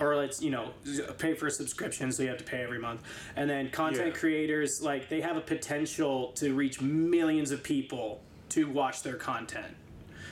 [0.00, 0.70] or let's you know
[1.18, 3.02] pay for a subscription so you have to pay every month
[3.36, 4.20] and then content Yeah.
[4.20, 9.74] creators like they have a potential to reach millions of people to watch their content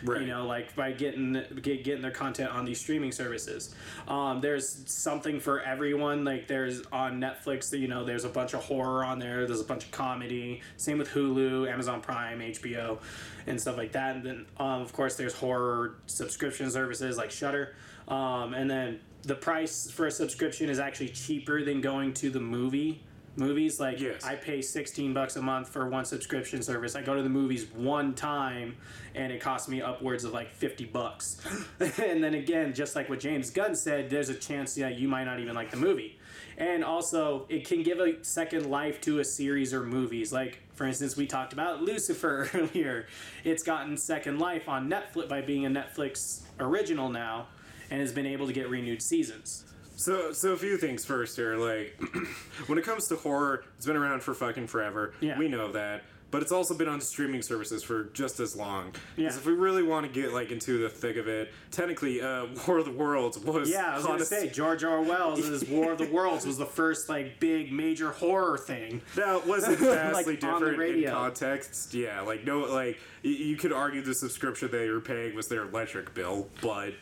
[0.05, 0.23] Right.
[0.23, 3.75] You know, like by getting get, getting their content on these streaming services.
[4.09, 6.25] Um, there's something for everyone.
[6.25, 9.47] Like there's on Netflix, you know, there's a bunch of horror on there.
[9.47, 10.61] There's a bunch of comedy.
[10.77, 12.99] Same with Hulu, Amazon Prime, HBO,
[13.47, 14.17] and stuff like that.
[14.17, 17.75] And then um, of course there's horror subscription services like Shudder.
[18.09, 22.41] Um, and then the price for a subscription is actually cheaper than going to the
[22.41, 23.03] movie
[23.37, 24.25] movies like Yes.
[24.25, 26.97] i pay 16 bucks a month for one subscription service.
[26.97, 28.77] I go to the movies one time
[29.15, 31.41] and it costs me upwards of like 50 bucks.
[31.99, 35.25] And then again just like what james gunn said there's a chance that you might
[35.25, 36.19] not even like the movie.
[36.59, 40.33] And also it can give a second life to a series or movies.
[40.33, 43.07] Like for instance we talked about lucifer earlier.
[43.45, 47.49] It's gotten second life on netflix by being a netflix original now
[47.91, 49.65] and has been able to get renewed seasons
[49.97, 51.57] So, so a few things first here.
[51.57, 51.99] Like,
[52.67, 55.15] when it comes to horror, it's been around for fucking forever.
[55.21, 55.39] Yeah.
[55.39, 56.03] We know that.
[56.33, 58.93] But it's also been on streaming services for just as long.
[59.17, 59.29] Yeah.
[59.29, 62.79] if we really want to get like into the thick of it, technically, uh, War
[62.79, 63.71] of the Worlds was.
[63.71, 65.01] Yeah, I was gonna honest- say George R.
[65.03, 69.01] Wells' War of the Worlds was the first like big major horror thing.
[69.17, 71.13] Now, was it vastly Like, on the different in radio.
[71.13, 71.95] context?
[71.95, 75.63] Yeah, like no, like y- you could argue the subscription they were paying was their
[75.63, 76.93] electric bill, but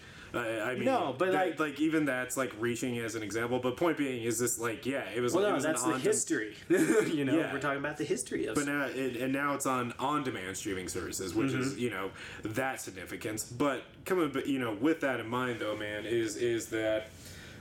[0.41, 3.59] I mean, No, but, that- like- like even that's like reaching as an example.
[3.59, 5.35] But point being is this like yeah, it was.
[5.35, 6.55] Well, it no, was that's the history.
[6.69, 7.53] you know, Yeah.
[7.53, 8.55] we're talking about the history of.
[8.55, 11.61] But now, it, and now it's on on-demand streaming services, which Mm-hmm.
[11.61, 12.11] is you know
[12.45, 13.45] that significance.
[13.45, 17.09] But coming, but you know, with that in mind, though, man, is is that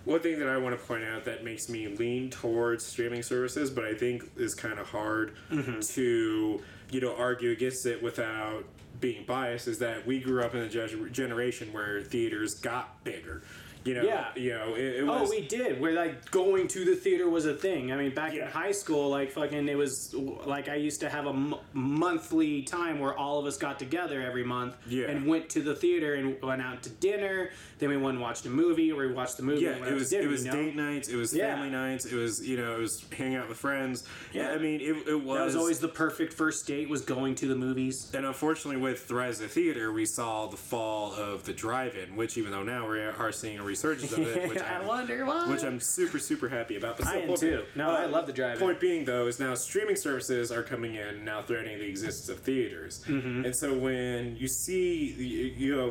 [0.06, 3.70] one thing that I want to point out that makes me lean towards streaming services,
[3.70, 5.80] but I think is kind of hard Mm-hmm.
[5.80, 6.62] to
[6.92, 8.66] you know argue against it without
[9.04, 13.44] being biased is that we grew up in a generation where theaters got bigger.
[13.86, 14.28] You know, Yeah.
[14.36, 15.80] you know, it, it Oh, we did.
[15.80, 17.92] Where like going to the theater was a thing.
[17.92, 18.46] I mean, back Yeah.
[18.46, 22.62] in high school, like fucking, it was like I used to have a m- monthly
[22.64, 25.08] time where all of us got together every month Yeah.
[25.10, 27.50] and went to the theater and went out to dinner.
[27.80, 29.64] Then we went and watched a movie, or we watched the movie.
[29.64, 30.58] Yeah, it was dinner, it was you know?
[30.64, 31.54] date nights, it was Yeah.
[31.54, 34.06] family nights, it was you know it was hanging out with friends.
[34.32, 34.52] Yeah.
[34.52, 35.38] I mean it, it was.
[35.40, 36.88] That was always the perfect first date.
[36.90, 38.12] Was going to the movies.
[38.14, 42.38] and unfortunately, with the rise of theater, we saw the fall of the drive-in, which
[42.38, 45.50] even though now we are seeing a resurgence of it, which I I'm, wonder why.
[45.50, 46.98] which I'm super super happy about.
[46.98, 47.64] But I am too.
[47.76, 48.60] No, I love the drive-in.
[48.60, 52.40] Point being though is now streaming services are coming in now threatening the existence of
[52.44, 53.46] theaters, Mm-hmm.
[53.46, 55.90] and so when you see you, you know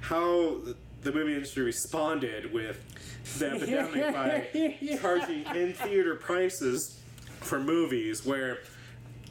[0.00, 0.58] how
[1.02, 2.78] the movie industry responded with
[3.38, 7.00] the epidemic by charging in theater prices
[7.40, 8.58] for movies where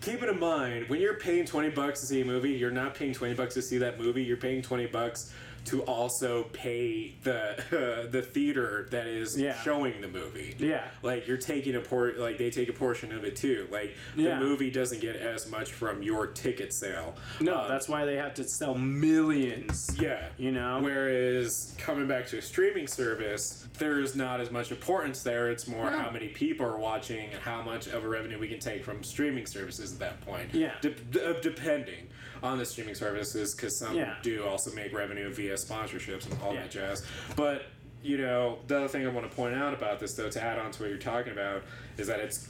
[0.01, 2.93] keep it in mind when you're paying 20 bucks to see a movie you're not
[2.95, 5.34] paying 20 bucks to see that movie you're paying 20 bucks
[5.66, 9.59] to also pay the the theater that is Yeah.
[9.63, 10.88] showing the movie Yeah.
[11.01, 14.36] like you're taking a port like they take a portion of it too like Yeah.
[14.39, 18.16] the movie doesn't get as much from your ticket sale No, Uh, that's why they
[18.16, 19.95] have to sell millions.
[19.99, 20.80] yeah You know?
[20.82, 25.49] Whereas coming back to a streaming service, there's not as much importance there.
[25.49, 26.03] It's more Yeah.
[26.03, 29.03] how many people are watching and how much of a revenue we can take from
[29.03, 30.53] streaming services at that point.
[30.53, 30.74] Yeah.
[30.82, 32.07] De- de- depending
[32.43, 34.16] on the streaming services, because some Yeah.
[34.22, 36.61] do also make revenue via sponsorships and all Yeah.
[36.61, 37.05] that jazz.
[37.35, 37.65] But
[38.03, 40.59] you know, the other thing I want to point out about this, though, to add
[40.59, 41.63] on to what you're talking about,
[41.97, 42.47] is that it's.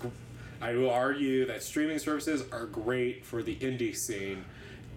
[0.61, 4.45] I will argue that streaming services are great for the indie scene.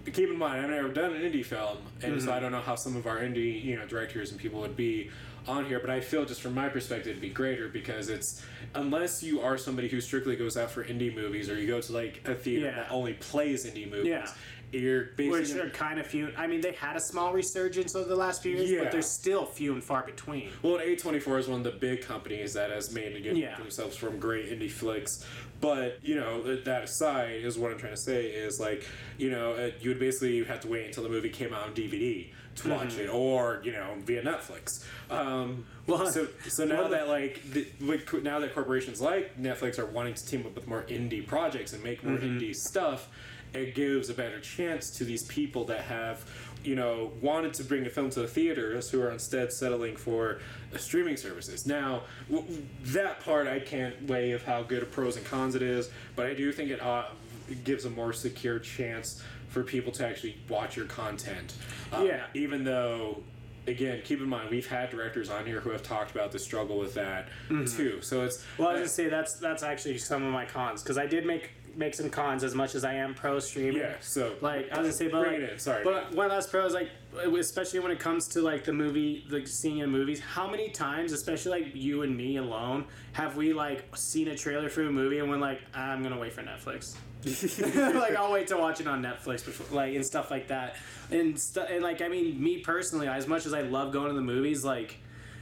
[0.04, 2.42] But keep in mind, I've never done an indie film, and so I mm-hmm.
[2.42, 5.10] don't know how some of our indie, you know, directors and people would be
[5.46, 5.80] on here.
[5.80, 8.42] But I feel, just from my perspective, it'd be greater because it's
[8.74, 11.92] unless you are somebody who strictly goes out for indie movies, or you go to
[11.92, 12.76] like a theater Yeah.
[12.76, 14.06] that only plays indie movies.
[14.06, 14.30] Yeah.
[14.72, 16.30] You're Which are kind of few.
[16.36, 18.82] I mean, they had a small resurgence over the last few years, Yeah.
[18.84, 20.50] but they're still few and far between.
[20.62, 23.56] Well, A24 is one of the big companies that has made a good Yeah.
[23.56, 25.24] themselves from great indie flicks.
[25.60, 28.84] But, you know, that aside, is what I'm trying to say is like,
[29.16, 31.74] you know, uh, you would basically have to wait until the movie came out on
[31.74, 33.00] DVD to watch Mm-hmm.
[33.00, 34.84] it, or, you know, via Netflix.
[35.10, 39.78] Um, Well, so, so now well, that, like, the, like, now that corporations like Netflix
[39.78, 42.38] are wanting to team up with more indie projects and make more Mm-hmm.
[42.38, 43.08] indie stuff,
[43.54, 46.24] it gives a better chance to these people that have
[46.64, 50.40] you know wanted to bring a film to the theaters who are instead settling for
[50.76, 51.66] streaming services.
[51.66, 55.62] Now w- that part i can't weigh of how good a pros and cons it
[55.62, 57.04] is but i do think it, uh,
[57.48, 61.54] it gives a more secure chance for people to actually watch your content.
[61.92, 62.24] Um, Yeah.
[62.34, 63.22] even though
[63.66, 66.78] again keep in mind we've had directors on here who have talked about the struggle
[66.78, 68.00] with that too.
[68.02, 70.98] So it's Well, I was gonna say that's that's actually some of my cons because
[70.98, 73.78] I did make make some cons as much as I am pro streaming.
[73.80, 75.84] Yeah, so Like I was gonna say, but like, in, sorry.
[75.84, 79.46] But one last pro is like, especially when it comes to like the movie, like
[79.46, 80.20] seeing in movies.
[80.20, 84.68] How many times, especially like you and me alone, have we like seen a trailer
[84.68, 86.96] for a movie and we're like, I'm gonna wait for Netflix.
[87.94, 90.76] like I'll wait to watch it on Netflix before, like and stuff like that,
[91.10, 94.14] and stu- and like I mean, me personally, as much as I love going to
[94.14, 94.98] the movies, like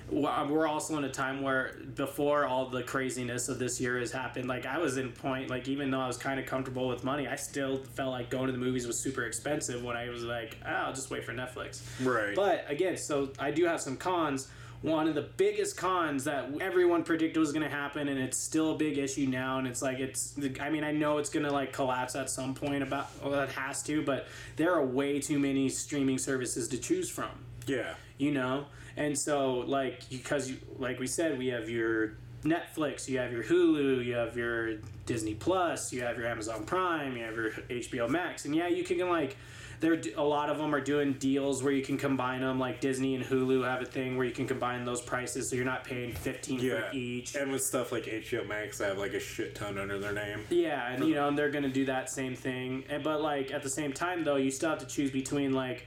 [0.08, 4.12] Um, we're also in a time where before all the craziness of this year has
[4.12, 7.02] happened like i was in point like even though i was kind of comfortable with
[7.02, 10.22] money i still felt like going to the movies was super expensive when i was
[10.22, 12.36] like oh, i'll just wait for netflix Right.
[12.36, 14.46] but again so i do have some cons
[14.82, 18.72] one of the biggest cons that everyone predicted was going to happen and it's still
[18.72, 21.50] a big issue now and it's like it's i mean i know it's going to
[21.52, 25.38] like collapse at some point about well it has to but there are way too
[25.40, 27.30] many streaming services to choose from
[27.66, 27.94] yeah.
[28.18, 28.66] you know
[28.96, 33.42] and so like because you like we said we have your netflix you have your
[33.42, 38.08] hulu you have your disney plus you have your amazon prime you have your hbo
[38.08, 39.36] max and yeah you can like
[39.80, 43.14] there a lot of them are doing deals where you can combine them like disney
[43.14, 46.12] and hulu have a thing where you can combine those prices so you're not paying
[46.12, 46.88] 15 Yeah.
[46.90, 49.98] for each And with stuff like HBO Max, they have like a shit ton under
[49.98, 50.40] their name.
[50.48, 52.84] yeah, and you know, and they're gonna do that same thing.
[52.88, 55.86] And, but like at the same time, though, you still have to choose between like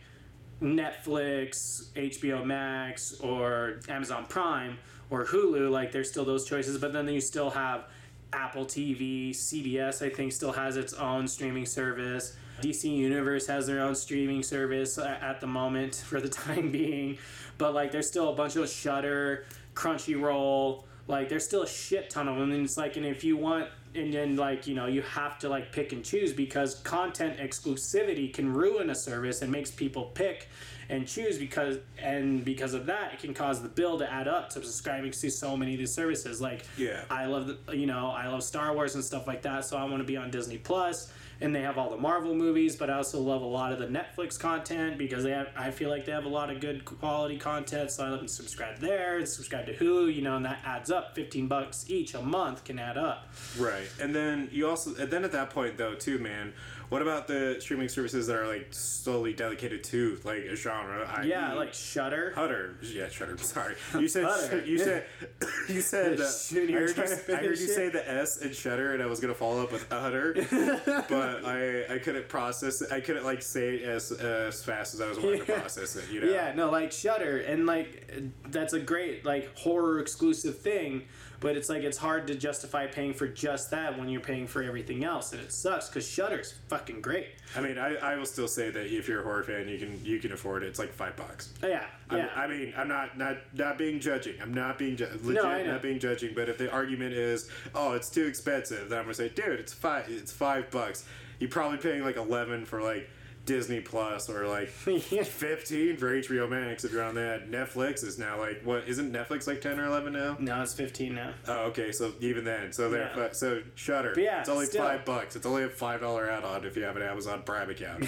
[0.62, 4.78] Netflix, HBO Max, or Amazon Prime
[5.10, 5.70] or Hulu.
[5.70, 7.86] Like there's still those choices, but then you still have
[8.34, 10.06] Apple TV, CBS.
[10.06, 12.36] I think still has its own streaming service.
[12.62, 17.18] DC Universe has their own streaming service uh, at the moment for the time being,
[17.58, 20.84] but like there's still a bunch of Shudder, Crunchyroll.
[21.08, 23.70] Like there's still a shit ton of them, and it's like, and if you want,
[23.96, 28.34] and then like you know, you have to like pick and choose because content exclusivity
[28.34, 30.48] can ruin a service and makes people pick
[30.90, 34.50] and choose because and because of that, it can cause the bill to add up
[34.50, 36.42] to subscribing to so many of these services.
[36.42, 37.04] Like Yeah.
[37.10, 39.84] I love the, you know I love Star Wars and stuff like that, so I
[39.84, 41.12] want to be on Disney Plus,
[41.42, 43.88] and they have all the Marvel movies, but I also love a lot of the
[43.88, 47.38] Netflix content because they have I feel like they have a lot of good quality
[47.38, 50.60] content, so I love to subscribe there and subscribe to Hulu, you know, and that
[50.66, 51.16] adds up.
[51.16, 53.30] Fifteen bucks each a month can add up.
[53.58, 53.90] Right.
[54.00, 56.54] And then you also and then at that point though too, man,
[56.90, 61.06] what about the streaming services that are like solely dedicated to like a genre?
[61.06, 62.34] I Yeah, like Shudder.
[62.36, 62.76] Hutter.
[62.82, 63.38] Yeah, Shudder.
[63.42, 63.76] Sorry.
[63.94, 65.06] You said you said
[65.70, 68.54] you said uh, Shit, you I heard, you, I heard you say the S in
[68.54, 70.34] Shudder and I was gonna follow up with Hutter,
[71.10, 72.92] but I I couldn't process it.
[72.92, 76.10] I couldn't like say it as as fast as I was wanting to process it.
[76.10, 76.32] You know.
[76.32, 78.12] Yeah, no, like Shudder, and like
[78.50, 81.04] that's a great like horror exclusive thing.
[81.42, 84.62] But it's like it's hard to justify paying for just that when you're paying for
[84.62, 87.28] everything else, and it sucks because Shudder's fucking great.
[87.56, 90.04] I mean, I, I will still say that if you're a horror fan, you can
[90.04, 90.68] you can afford it.
[90.68, 91.54] It's like five bucks.
[91.64, 92.30] Oh, yeah, I'm- yeah.
[92.36, 94.36] I mean, I'm not not not being judging.
[94.42, 95.72] I'm not being ju- legit, I know.
[95.74, 96.34] not being judging.
[96.36, 99.74] But if the argument is, oh, it's too expensive, then I'm gonna say, dude, it's
[99.74, 100.10] five.
[100.10, 101.06] It's five bucks.
[101.40, 103.10] You're probably paying like eleven for like
[103.50, 107.50] Disney Plus or like fifteen for HBO Max if you're on that.
[107.50, 108.88] Netflix is now like what?
[108.88, 110.38] Isn't Netflix like ten or eleven now?
[110.40, 111.34] no, it's fifteen now.
[111.48, 111.92] Oh, okay.
[111.92, 113.30] So even then, so they're Yeah.
[113.32, 114.12] so Shudder.
[114.14, 114.84] But yeah, it's only still.
[114.84, 115.36] five bucks.
[115.36, 118.04] It's only a five dollar add-on if you have an Amazon Prime account.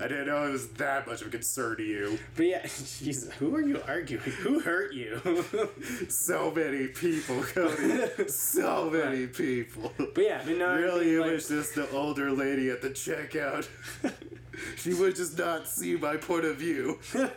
[0.00, 2.18] I didn't know it was that much of a concern to you.
[2.34, 4.24] But yeah, Jesus, who are you arguing?
[4.24, 5.20] Who hurt you?
[6.08, 8.26] So many people, Cody.
[8.28, 9.92] so many people.
[9.96, 12.68] but yeah, I mean, no, I Really, mean, it like- was just the older lady
[12.70, 13.68] at the checkout.
[14.76, 16.98] she would just not see my point of view.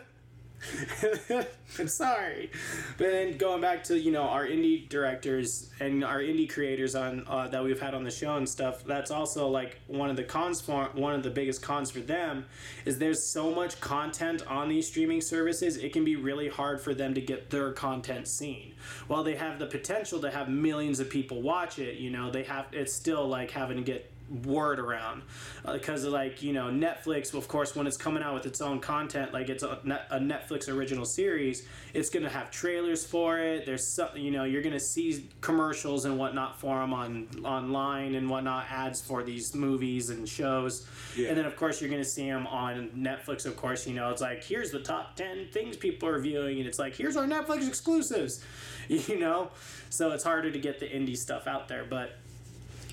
[1.79, 2.49] I'm sorry.
[2.97, 7.23] But then going back to you know our indie directors and our indie creators on
[7.27, 8.83] uh, that we've had on the show and stuff.
[8.83, 12.45] That's also like one of the cons for one of the biggest cons for them
[12.85, 15.77] is there's so much content on these streaming services.
[15.77, 18.73] It can be really hard for them to get their content seen.
[19.07, 22.43] While they have the potential to have millions of people watch it, you know they
[22.43, 25.21] have it's still like having to get word around.
[25.65, 28.79] Uh, because like you know netflix of course when it's coming out with its own
[28.79, 29.79] content like it's a,
[30.11, 33.65] a netflix original series it's gonna have trailers for it.
[33.65, 38.29] There's some you know you're gonna see commercials and whatnot for them on online and
[38.29, 40.87] whatnot ads for these movies and shows.
[41.15, 41.29] Yeah.
[41.29, 44.21] and then of course you're gonna see them on netflix of course you know it's
[44.21, 47.67] like here's the top 10 things people are viewing and it's like here's our netflix
[47.67, 48.43] exclusives
[48.87, 49.49] you know?
[49.89, 52.17] So it's harder to get the indie stuff out there but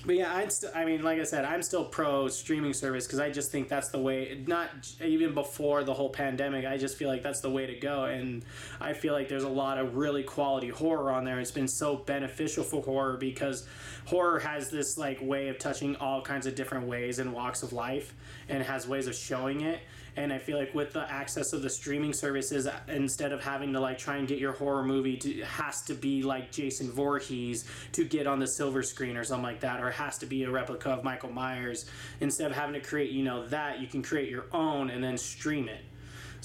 [0.05, 0.71] but yeah, I'm still.
[0.75, 3.89] I mean, like I said, I'm still pro streaming service because I just think that's
[3.89, 4.43] the way.
[4.45, 4.69] Not
[5.03, 8.05] even before the whole pandemic, I just feel like that's the way to go.
[8.05, 8.45] And
[8.79, 11.39] I feel like there's a lot of really quality horror on there.
[11.39, 13.67] It's been so beneficial for horror because
[14.05, 17.73] horror has this like way of touching all kinds of different ways and walks of
[17.73, 18.13] life,
[18.49, 19.79] and has ways of showing it.
[20.15, 23.79] And I feel like with the access of the streaming services, instead of having to
[23.79, 28.05] like try and get your horror movie to has to be like Jason Voorhees to
[28.05, 30.89] get on the silver screen or something like that, or has to be a replica
[30.89, 31.85] of Michael Myers.
[32.21, 35.17] Instead of having to create, you know, that you can create your own and then
[35.17, 35.83] stream it.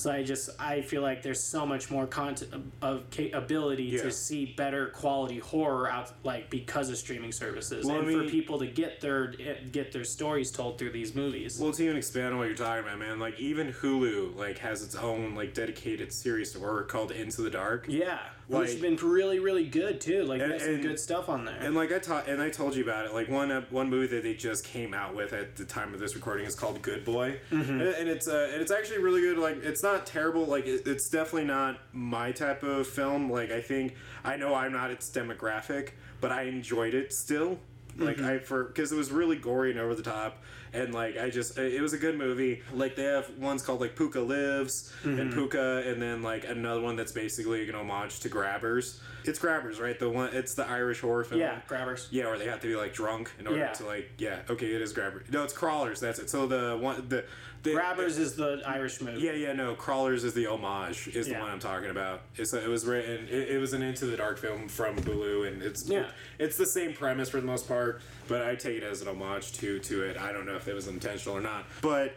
[0.00, 3.02] So I just I feel like there's so much more content of
[3.34, 4.02] ability Yeah.
[4.04, 8.24] to see better quality horror out like because of streaming services Well, I and mean-
[8.24, 11.58] for people to get their eh, get their stories told through these movies.
[11.60, 14.82] Well, to even expand on what you're talking about, man, like even Hulu like has
[14.82, 17.84] its own like dedicated series to horror called Into the Dark.
[17.86, 18.20] yeah,
[18.58, 20.24] which has been really really good too.
[20.24, 21.56] Like And- there's some and- good stuff on there.
[21.60, 23.14] And like I taught, and I told you about it.
[23.14, 26.00] Like one uh, one movie that they just came out with at the time of
[26.00, 27.70] this recording is called Good Boy, Mm-hmm.
[27.70, 29.38] and, and it's uh, and it's actually really good.
[29.38, 30.44] Like it's not terrible.
[30.46, 33.30] Like it, it's definitely not my type of film.
[33.30, 33.94] Like I think
[34.24, 35.90] I know I'm not its demographic,
[36.20, 37.58] but I enjoyed it still.
[38.00, 38.24] Like Mm-hmm.
[38.26, 40.42] I for because it was really gory and over the top,
[40.72, 42.62] and like I just it was a good movie.
[42.72, 45.20] Like they have ones called like Pooka Lives Mm-hmm.
[45.20, 49.00] and Pooka, and then like another one that's basically an homage to Grabbers.
[49.24, 49.98] It's Grabbers, right?
[49.98, 51.40] The one it's the Irish horror film.
[51.40, 52.08] yeah, grabbers.
[52.10, 53.72] Yeah, where they have to be like drunk in order Yeah.
[53.72, 54.38] to like yeah.
[54.48, 55.30] Okay, it is Grabbers.
[55.30, 56.00] No, it's Crawlers.
[56.00, 56.30] That's it.
[56.30, 57.24] So the one the
[57.62, 59.20] the Grabbers is the Irish movie.
[59.20, 59.74] Yeah, yeah, no.
[59.74, 61.08] Crawlers is the homage.
[61.08, 62.22] Is the one I'm talking about.
[62.36, 63.26] It's it was written.
[63.28, 66.06] It, it was an Into the Dark film from Hulu, and it's Yeah.
[66.38, 68.00] it's the same premise for the most part.
[68.28, 70.16] But I take it as an homage to to it.
[70.16, 71.66] I don't know if it was intentional or not.
[71.82, 72.14] But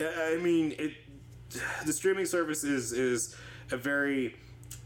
[0.00, 0.94] I I mean, it
[1.86, 3.36] the streaming service is is
[3.70, 4.34] a very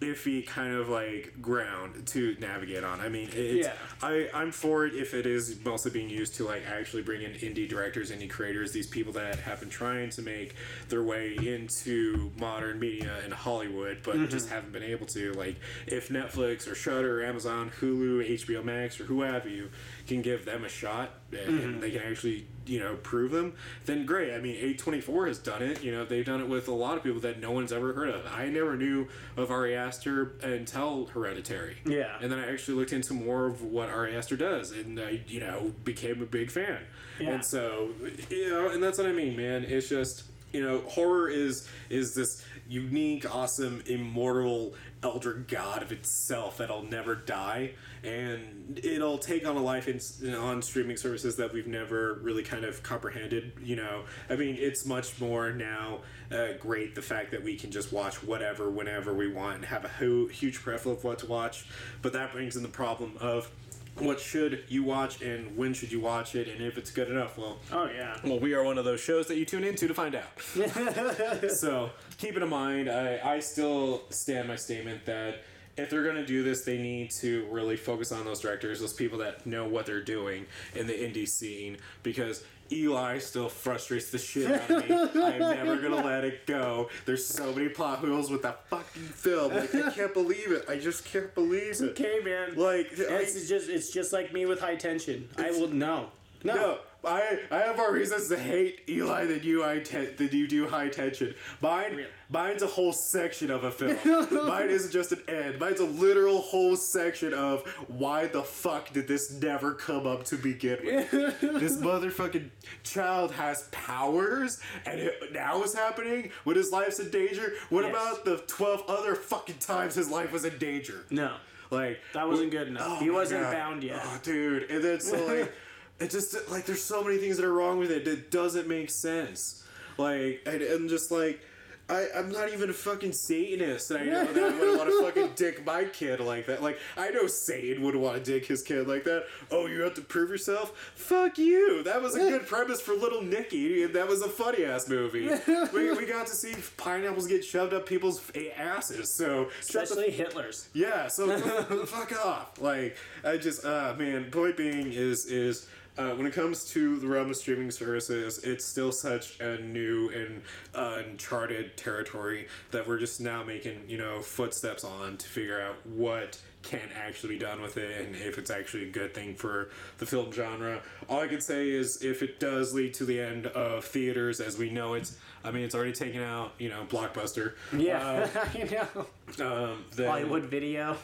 [0.01, 3.01] iffy kind of like ground to navigate on.
[3.01, 3.72] I mean, it's, Yeah.
[4.03, 7.32] I I'm for it if it is mostly being used to like actually bring in
[7.32, 10.55] indie directors, indie creators, these people that have been trying to make
[10.89, 14.28] their way into modern media and Hollywood, but Mm-hmm.
[14.30, 15.32] just haven't been able to.
[15.32, 15.57] Like
[15.87, 19.70] if Netflix or Shudder, or Amazon, Hulu, HBO Max, or who have you
[20.07, 21.11] can give them a shot
[21.41, 21.80] Mm-hmm.
[21.80, 23.55] they can actually you know prove them,
[23.85, 24.35] then great.
[24.35, 25.82] I mean, A24 has done it.
[25.82, 28.09] You know, they've done it with a lot of people that no one's ever heard
[28.09, 28.26] of.
[28.26, 31.76] I never knew of Ari Aster until Hereditary.
[31.85, 32.16] Yeah.
[32.20, 35.41] And then I actually looked into more of what Ari Aster does, and I, you
[35.41, 36.80] know, became a big fan.
[37.20, 37.30] Yeah.
[37.30, 37.91] And so,
[38.30, 39.64] you know, and that's what I mean, man.
[39.64, 46.59] It's just, you know, horror is is this unique, awesome, immortal elder god of itself
[46.59, 47.72] that'll never die,
[48.05, 52.65] and it'll take on a life in, on streaming services that we've never really kind
[52.65, 53.53] of comprehended.
[53.63, 56.01] You know, I mean, it's much more now
[56.31, 59.85] uh, great the fact that we can just watch whatever whenever we want and have
[59.85, 61.67] a hu- huge preference of what to watch,
[62.03, 63.51] but that brings in the problem of
[63.99, 67.39] what should you watch and when should you watch it and if it's good enough
[67.39, 68.19] well Oh yeah.
[68.25, 70.41] well we are one of those shows that you tune into to find out
[71.53, 75.45] so keep it in mind I, I still stand my statement that
[75.77, 78.93] if they're going to do this they need to really focus on those directors those
[78.93, 84.16] people that know what they're doing in the indie scene because Eli still frustrates the
[84.18, 84.95] shit out of me.
[85.22, 86.89] I'm never gonna let it go.
[87.05, 89.53] There's so many plot holes with that fucking film.
[89.55, 90.64] Like, I can't believe it.
[90.66, 91.91] I just can't believe it.
[91.91, 92.55] Okay, man.
[92.57, 95.29] Like, I- it's just it's just like me with high tension.
[95.37, 96.09] I will no.
[96.43, 96.55] No.
[96.55, 100.47] No, I I have more reasons to hate Eli than you I te- than you
[100.49, 101.35] do high tension.
[101.61, 102.09] Mine Really?
[102.31, 103.97] mine's a whole section of a film.
[104.49, 105.59] Mine isn't just an end.
[105.61, 110.37] Mine's a literal whole section of why the fuck did this never come up to
[110.37, 111.11] begin with?
[111.41, 112.51] this motherfucking
[112.83, 117.53] child has powers and it now is happening when his life's in danger.
[117.71, 117.91] What Yes.
[117.93, 121.05] about the twelve other fucking times his life was in danger?
[121.11, 121.35] No.
[121.71, 122.87] Like That wasn't good enough.
[122.87, 123.53] Oh he wasn't God.
[123.53, 124.01] bound yet.
[124.03, 125.53] Oh, dude, and then so like,
[126.01, 128.07] it just like there's so many things that are wrong with it.
[128.07, 129.63] It doesn't make sense.
[129.99, 131.41] Like, and, and just like.
[131.87, 135.03] I, I'm not even a fucking Satanist, and I know that I wouldn't want to
[135.03, 136.63] fucking dick my kid like that.
[136.63, 139.27] Like, I know Satan would want to dick his kid like that.
[139.51, 140.93] Oh, you have to prove yourself?
[140.95, 141.83] Fuck you!
[141.83, 145.29] That was a good premise for Little Nicky, and that was a funny ass movie.
[145.75, 148.23] we, we got to see pineapples get shoved up people's
[148.57, 150.71] asses, so shut the Especially Hitler's.
[150.73, 151.39] yeah, so
[151.87, 152.63] fuck off.
[152.63, 157.07] Like I just uh man, point being is is uh, when it comes to the
[157.07, 160.43] realm of streaming services, it's still such a new and
[160.75, 165.77] uh, uncharted territory that we're just now making, you know, footsteps on to figure out
[165.87, 169.69] what can actually be done with it and if it's actually a good thing for
[169.99, 170.81] the film genre.
[171.09, 174.59] All I can say is if it does lead to the end of theaters as
[174.59, 175.13] we know it,
[175.45, 177.53] I mean, it's already taken out, you know, Blockbuster.
[177.77, 178.29] Yeah.
[178.55, 179.07] I know.
[179.45, 180.97] Um, then, Hollywood video.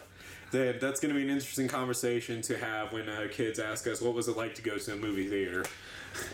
[0.50, 4.00] Then that's going to be an interesting conversation to have when uh, kids ask us
[4.00, 5.64] what was it like to go to a movie theater.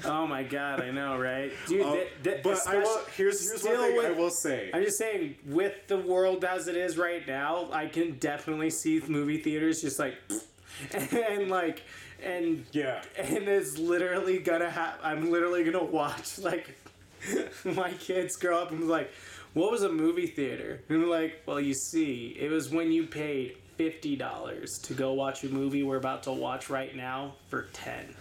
[0.06, 1.52] Oh my god, I know, right?
[1.68, 4.70] Dude, Uh, th- th- but I will, here's here's one thing I will say.
[4.72, 9.02] I'm just saying, with the world as it is right now, I can definitely see
[9.06, 10.14] movie theaters just like,
[10.94, 11.82] and like,
[12.24, 14.94] and yeah, and it's literally gonna have.
[15.02, 16.74] I'm literally gonna watch like
[17.64, 19.10] my kids grow up and be like,
[19.52, 23.06] "What was a movie theater?" And I'm like, "Well, you see, it was when you
[23.06, 27.62] paid fifty dollars to go watch a movie we're about to watch right now for
[27.72, 28.14] ten.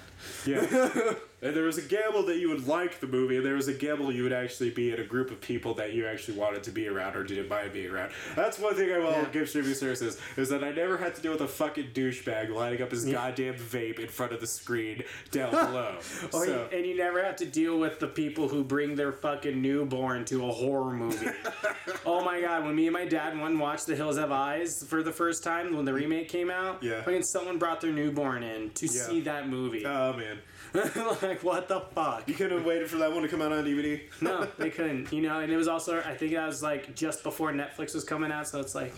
[0.45, 0.59] Yeah.
[1.41, 3.73] and there was a gamble that you would like the movie, and there was a
[3.73, 6.71] gamble you would actually be in a group of people that you actually wanted to
[6.71, 8.11] be around or didn't mind being around.
[8.36, 9.26] That's one thing I will Yeah.
[9.32, 12.82] give streaming services is that I never had to deal with a fucking douchebag lining
[12.82, 15.95] up his goddamn vape in front of the screen down below.
[16.34, 19.61] Oh, so, and you never have to deal with the people who bring their fucking
[19.61, 21.28] newborn to a horror movie.
[22.05, 24.84] oh my god, when me and my dad went and watched The Hills Have Eyes
[24.88, 27.01] for the first time when the remake came out, Yeah.
[27.03, 28.91] fucking someone brought their newborn in to Yeah.
[28.91, 29.86] see that movie.
[29.86, 30.39] oh man,
[31.22, 32.28] like, what the fuck?
[32.28, 34.01] you couldn't have waited for that one to come out on DVD.
[34.22, 35.11] No, they couldn't.
[35.13, 38.03] You know, and it was also, I think that was like just before Netflix was
[38.03, 38.93] coming out, so it's like,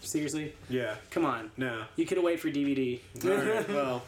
[0.00, 0.54] seriously?
[0.68, 0.94] Yeah.
[1.10, 1.50] Come on.
[1.56, 1.84] No.
[1.96, 3.00] You could have waited for DVD.
[3.22, 3.68] Right.
[3.74, 4.02] Well.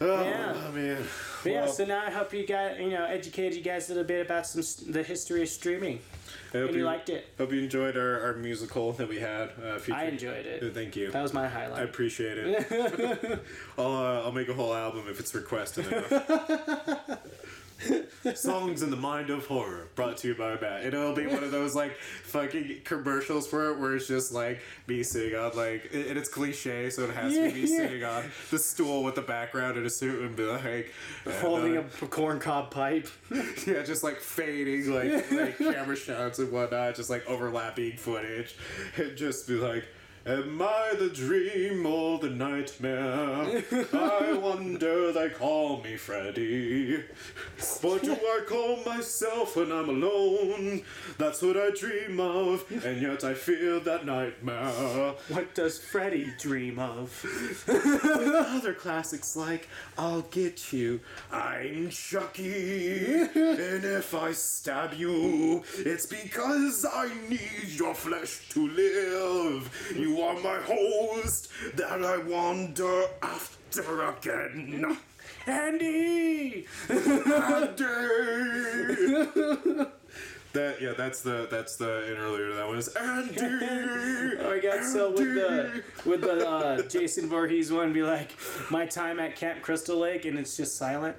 [0.00, 0.54] Oh, Yeah.
[0.54, 1.04] Oh, man.
[1.42, 3.94] But yeah, Well, so now I hope you guys, you know, educated you guys a
[3.94, 5.98] little bit about some the history of streaming,
[6.54, 7.26] I hope and you liked it.
[7.36, 9.50] Hope you enjoyed our, our musical that we had.
[9.62, 10.74] Uh, I enjoyed it.
[10.74, 11.10] Thank you.
[11.10, 11.80] That was my highlight.
[11.80, 13.40] I appreciate it.
[13.78, 17.18] I'll uh, I'll make a whole album if it's requested enough.
[18.34, 20.82] Songs in the mind of horror, brought to you by Matt.
[20.84, 24.60] And it'll be one of those like fucking commercials for it where it's just like
[24.86, 27.76] me sitting on like, and it's cliche, so it has to be me Yeah, yeah.
[27.88, 30.92] sitting on the stool with the background in a suit and be like,
[31.40, 33.08] Holding uh, a corn cob pipe.
[33.66, 38.56] yeah, just like fading, like like camera shots and whatnot, just like overlapping footage,
[38.96, 39.84] and just be like,
[40.26, 43.62] "Am I the dream or the nightmare?
[43.92, 47.02] I wonder they call me Freddy.
[47.80, 50.82] What do I call myself when I'm alone?
[51.18, 56.78] That's what I dream of, and yet I fear that nightmare." What does Freddy dream
[56.78, 57.24] of?
[57.68, 61.00] Other classics like I'll Get You,
[61.32, 63.04] I'm Chucky,
[63.34, 69.94] and if I stab you, it's because I need your flesh to live.
[69.96, 74.96] You are my host that I wander after again.
[75.46, 76.66] Andy!
[76.88, 78.26] Andy!
[80.54, 82.56] That yeah, that's the that's the interlude.
[82.56, 83.36] That one is Andy.
[84.40, 88.32] Oh my god, so with the with the uh, Jason Voorhees one be like,
[88.70, 91.16] my time at Camp Crystal Lake and it's just silent.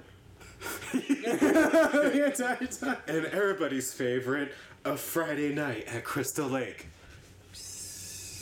[0.92, 2.96] the entire time.
[3.06, 4.52] and everybody's favorite,
[4.84, 6.88] a Friday night at Crystal Lake.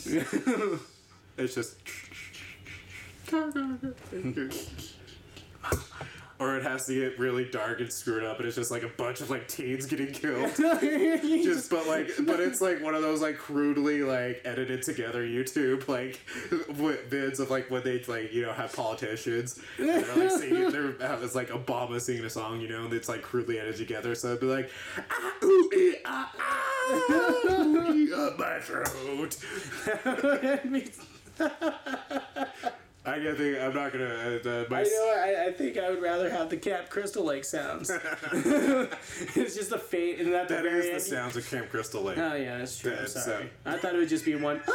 [1.37, 1.75] It's just.
[6.39, 8.87] or it has to get really dark and screwed up, and it's just like a
[8.87, 10.55] bunch of like teens getting killed.
[10.55, 15.87] Just but like, but it's like one of those like crudely like edited together YouTube
[15.87, 16.19] like
[16.49, 19.59] vids of like when they like you know have politicians.
[19.77, 20.71] And they're like singing.
[20.71, 24.15] They're it's like Obama singing a song, you know, and it's like crudely edited together.
[24.15, 29.37] So it'd be like, ah, ooh, ee, ah, ah, ooh, ee, ah, my throat.
[33.15, 33.59] I think.
[33.59, 34.39] I'm not gonna.
[34.43, 35.13] Uh, my I know.
[35.17, 37.89] I, I think I would rather have the Camp Crystal Lake sounds.
[38.33, 41.01] it's just the fate, and that very is the end.
[41.01, 42.17] sounds of Camp Crystal Lake.
[42.17, 42.95] Oh yeah, that's true.
[42.97, 43.49] I'm sorry.
[43.65, 44.61] uh, I thought it would just be one.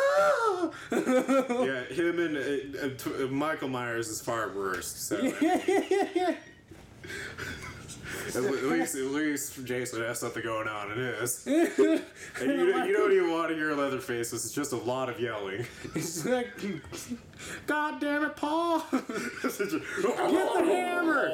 [0.93, 4.87] Yeah, him and uh, uh, uh, Michael Myers is far worse.
[4.87, 5.16] So
[8.29, 10.91] at, le- at least, at least Jason has something going on.
[10.93, 11.47] It is.
[11.47, 11.61] And
[12.41, 14.33] you, you don't even want to hear Leatherface.
[14.33, 15.66] It's just a lot of yelling.
[15.95, 16.49] It's like,
[17.66, 18.85] God damn it, Paul!
[18.91, 21.31] Get the hammer!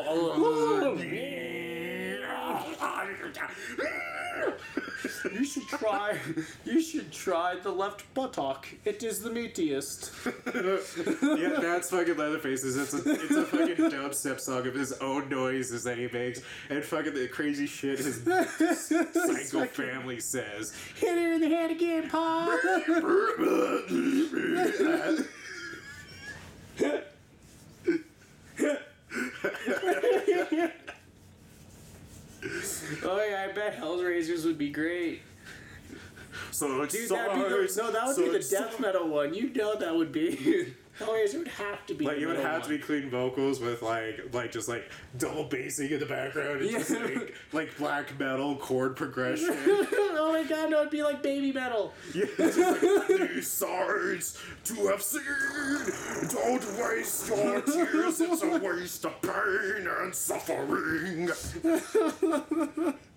[5.33, 6.19] You should try.
[6.65, 8.67] You should try the left buttock.
[8.85, 10.11] It is the meatiest.
[11.39, 12.77] yeah, that's fucking Leatherface's.
[12.77, 16.85] It's a, it's a fucking dubstep song of his own noises that he makes, and
[16.85, 20.75] fucking the crazy shit his psycho family says.
[20.97, 22.49] Hit her in the head again, Paul.
[33.05, 35.23] oh yeah, I bet Hellraisers would be great.
[36.53, 39.35] so it's Dude, that'd be the, no, that would so be the death metal one.
[39.35, 40.75] You know that would be.
[40.99, 42.05] Hellraiser would have to be.
[42.05, 42.85] Like you would have to be one.
[42.85, 47.35] clean vocals with like like just like double bassing in the background and just like,
[47.55, 49.49] like black metal chord progression.
[49.57, 51.95] oh my god, no, it'd be like baby metal.
[52.15, 55.23] yeah, just like these sides to have seen.
[56.29, 58.21] Don't waste your tears.
[58.21, 61.31] It's a waste of pain and suffering.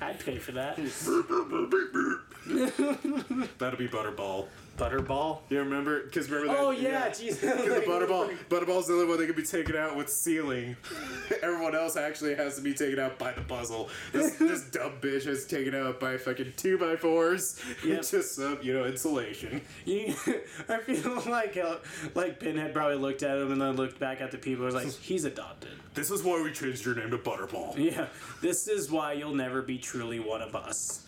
[0.00, 0.76] I'd pay for that.
[3.58, 4.46] That'll be Butterball.
[4.76, 5.38] Butterball.
[5.48, 6.04] You remember?
[6.04, 6.60] Because remember that?
[6.60, 7.40] Oh yeah, jeez.
[7.40, 10.76] Because the butterball, butterball's the only one that can be taken out with sealing.
[11.42, 13.88] Everyone else actually has to be taken out by the puzzle.
[14.12, 17.60] This, this dumb bitch is taken out by fucking two by fours.
[17.84, 18.04] Yep.
[18.08, 19.62] Just some, you know, insulation.
[19.84, 20.14] You,
[20.68, 21.76] I feel like uh,
[22.14, 24.66] like Pinhead probably looked at him and then looked back at the people.
[24.66, 25.70] and Was like, he's adopted.
[25.94, 27.74] This is why we changed your name to Butterball.
[27.78, 28.08] Yeah,
[28.42, 31.06] this is why you'll never be truly one of us.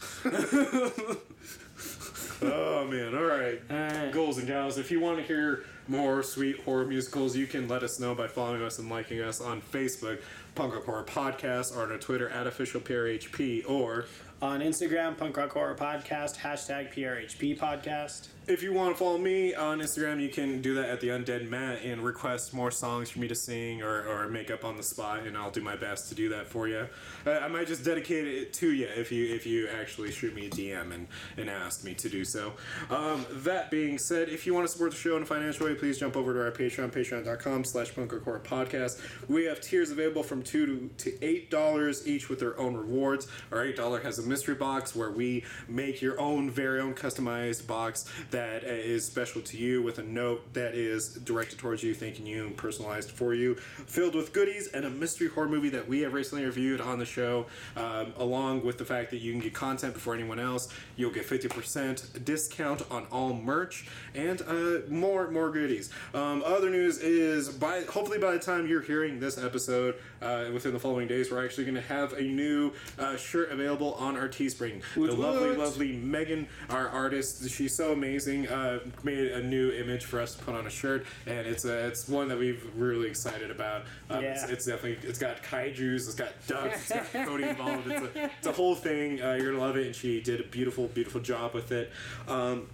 [2.41, 3.15] Oh man!
[3.15, 3.61] All right.
[3.71, 4.13] Alright.
[4.13, 7.83] Goals and gals, if you want to hear more sweet horror musicals, you can let
[7.83, 10.21] us know by following us and liking us on Facebook,
[10.55, 14.05] Punk Rock Horror Podcast, or on Twitter at officialprhp, or
[14.41, 18.29] On Instagram, Punk Rock Horror Podcast, hashtag PRHP Podcast.
[18.49, 21.51] If you want to follow me on Instagram, you can do that at the Undead
[21.51, 24.83] Matt and request more songs for me to sing or, or make up on the
[24.83, 26.89] spot, and I'll do my best to do that for you.
[27.27, 30.47] Uh, I might just dedicate it to you if you if you actually shoot me
[30.47, 32.55] a DM and, and ask me to do so.
[32.89, 35.75] Um, that being said, if you want to support the show in a financial way,
[35.75, 38.99] please jump over to our Patreon, patreon.com slash Core podcast.
[39.29, 43.29] We have tiers available from two to, to eight dollars each with their own rewards.
[43.53, 47.67] Our eight dollar has a mystery box where we make your own very own customized
[47.67, 51.95] box that uh, is special to you with a note that is directed towards you,
[51.95, 55.89] thanking you, and personalized for you, filled with goodies and a mystery horror movie that
[55.89, 59.41] we have recently reviewed on the show, um, along with the fact that you can
[59.41, 60.73] get content before anyone else.
[60.97, 65.91] You'll get 50% discount on all merch and uh, more more goodies.
[66.15, 70.73] Um, other news is by hopefully by the time you're hearing this episode, uh, within
[70.73, 74.29] the following days, we're actually going to have a new uh, shirt available on our
[74.29, 74.83] Teespring.
[74.95, 78.28] The Woot lovely, lovely Megan, our artist, she's so amazing.
[78.29, 81.87] Uh, made a new image for us to put on a shirt, and it's a,
[81.87, 83.83] it's one that we've really excited about.
[84.11, 84.51] Um, it's, Yeah.
[84.53, 87.87] it's definitely it's got kaiju's, it's got ducks, it's got Cody involved.
[87.91, 89.23] It's a, it's a whole thing.
[89.23, 91.91] Uh, you're gonna love it, and she did a beautiful, beautiful job with it.
[92.27, 92.67] Um,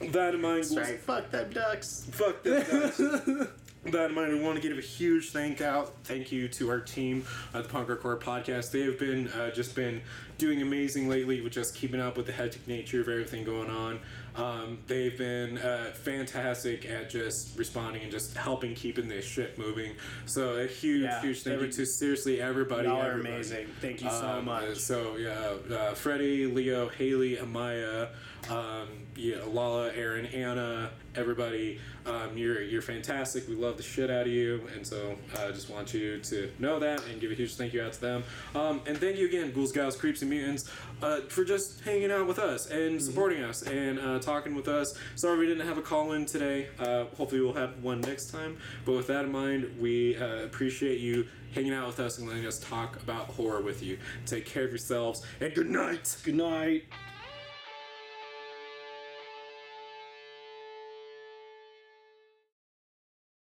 [0.00, 2.06] that in mind, we'll- Fuck them ducks.
[2.10, 2.96] Fuck them guys.
[3.86, 6.80] that in mind, we want to give a huge thank out, thank you to our
[6.80, 8.72] team at the Punk Rock Horror Podcast.
[8.72, 10.02] They have been uh, just been
[10.38, 14.00] doing amazing lately with just keeping up with the hectic nature of everything going on.
[14.36, 19.92] Um, they've been uh, fantastic at just responding and just helping keeping this shit moving.
[20.26, 22.88] So a huge, Yeah, huge thank you to seriously everybody.
[22.88, 23.34] Y'all are everybody.
[23.34, 23.66] amazing.
[23.80, 24.76] Thank you so Um, much.
[24.76, 28.10] So yeah, uh, Freddie, Leo, Haley, Amaya,
[28.50, 31.80] um, yeah, Lala, Aaron, Anna, everybody.
[32.04, 33.48] Um, you're you're fantastic.
[33.48, 36.78] We love the shit out of you, and so I just want you to know
[36.78, 38.24] that and give a huge thank you out to them.
[38.54, 40.70] Um, and thank you again, Ghouls, Gals, Creeps, and Mutants,
[41.02, 44.96] uh, for just hanging out with us and supporting us and uh, talking with us.
[45.14, 46.68] Sorry we didn't have a call in today.
[46.78, 48.58] Uh, hopefully we'll have one next time.
[48.84, 52.46] But with that in mind, we uh, appreciate you hanging out with us and letting
[52.46, 53.98] us talk about horror with you.
[54.26, 56.16] Take care of yourselves and good night.
[56.22, 56.84] Good night.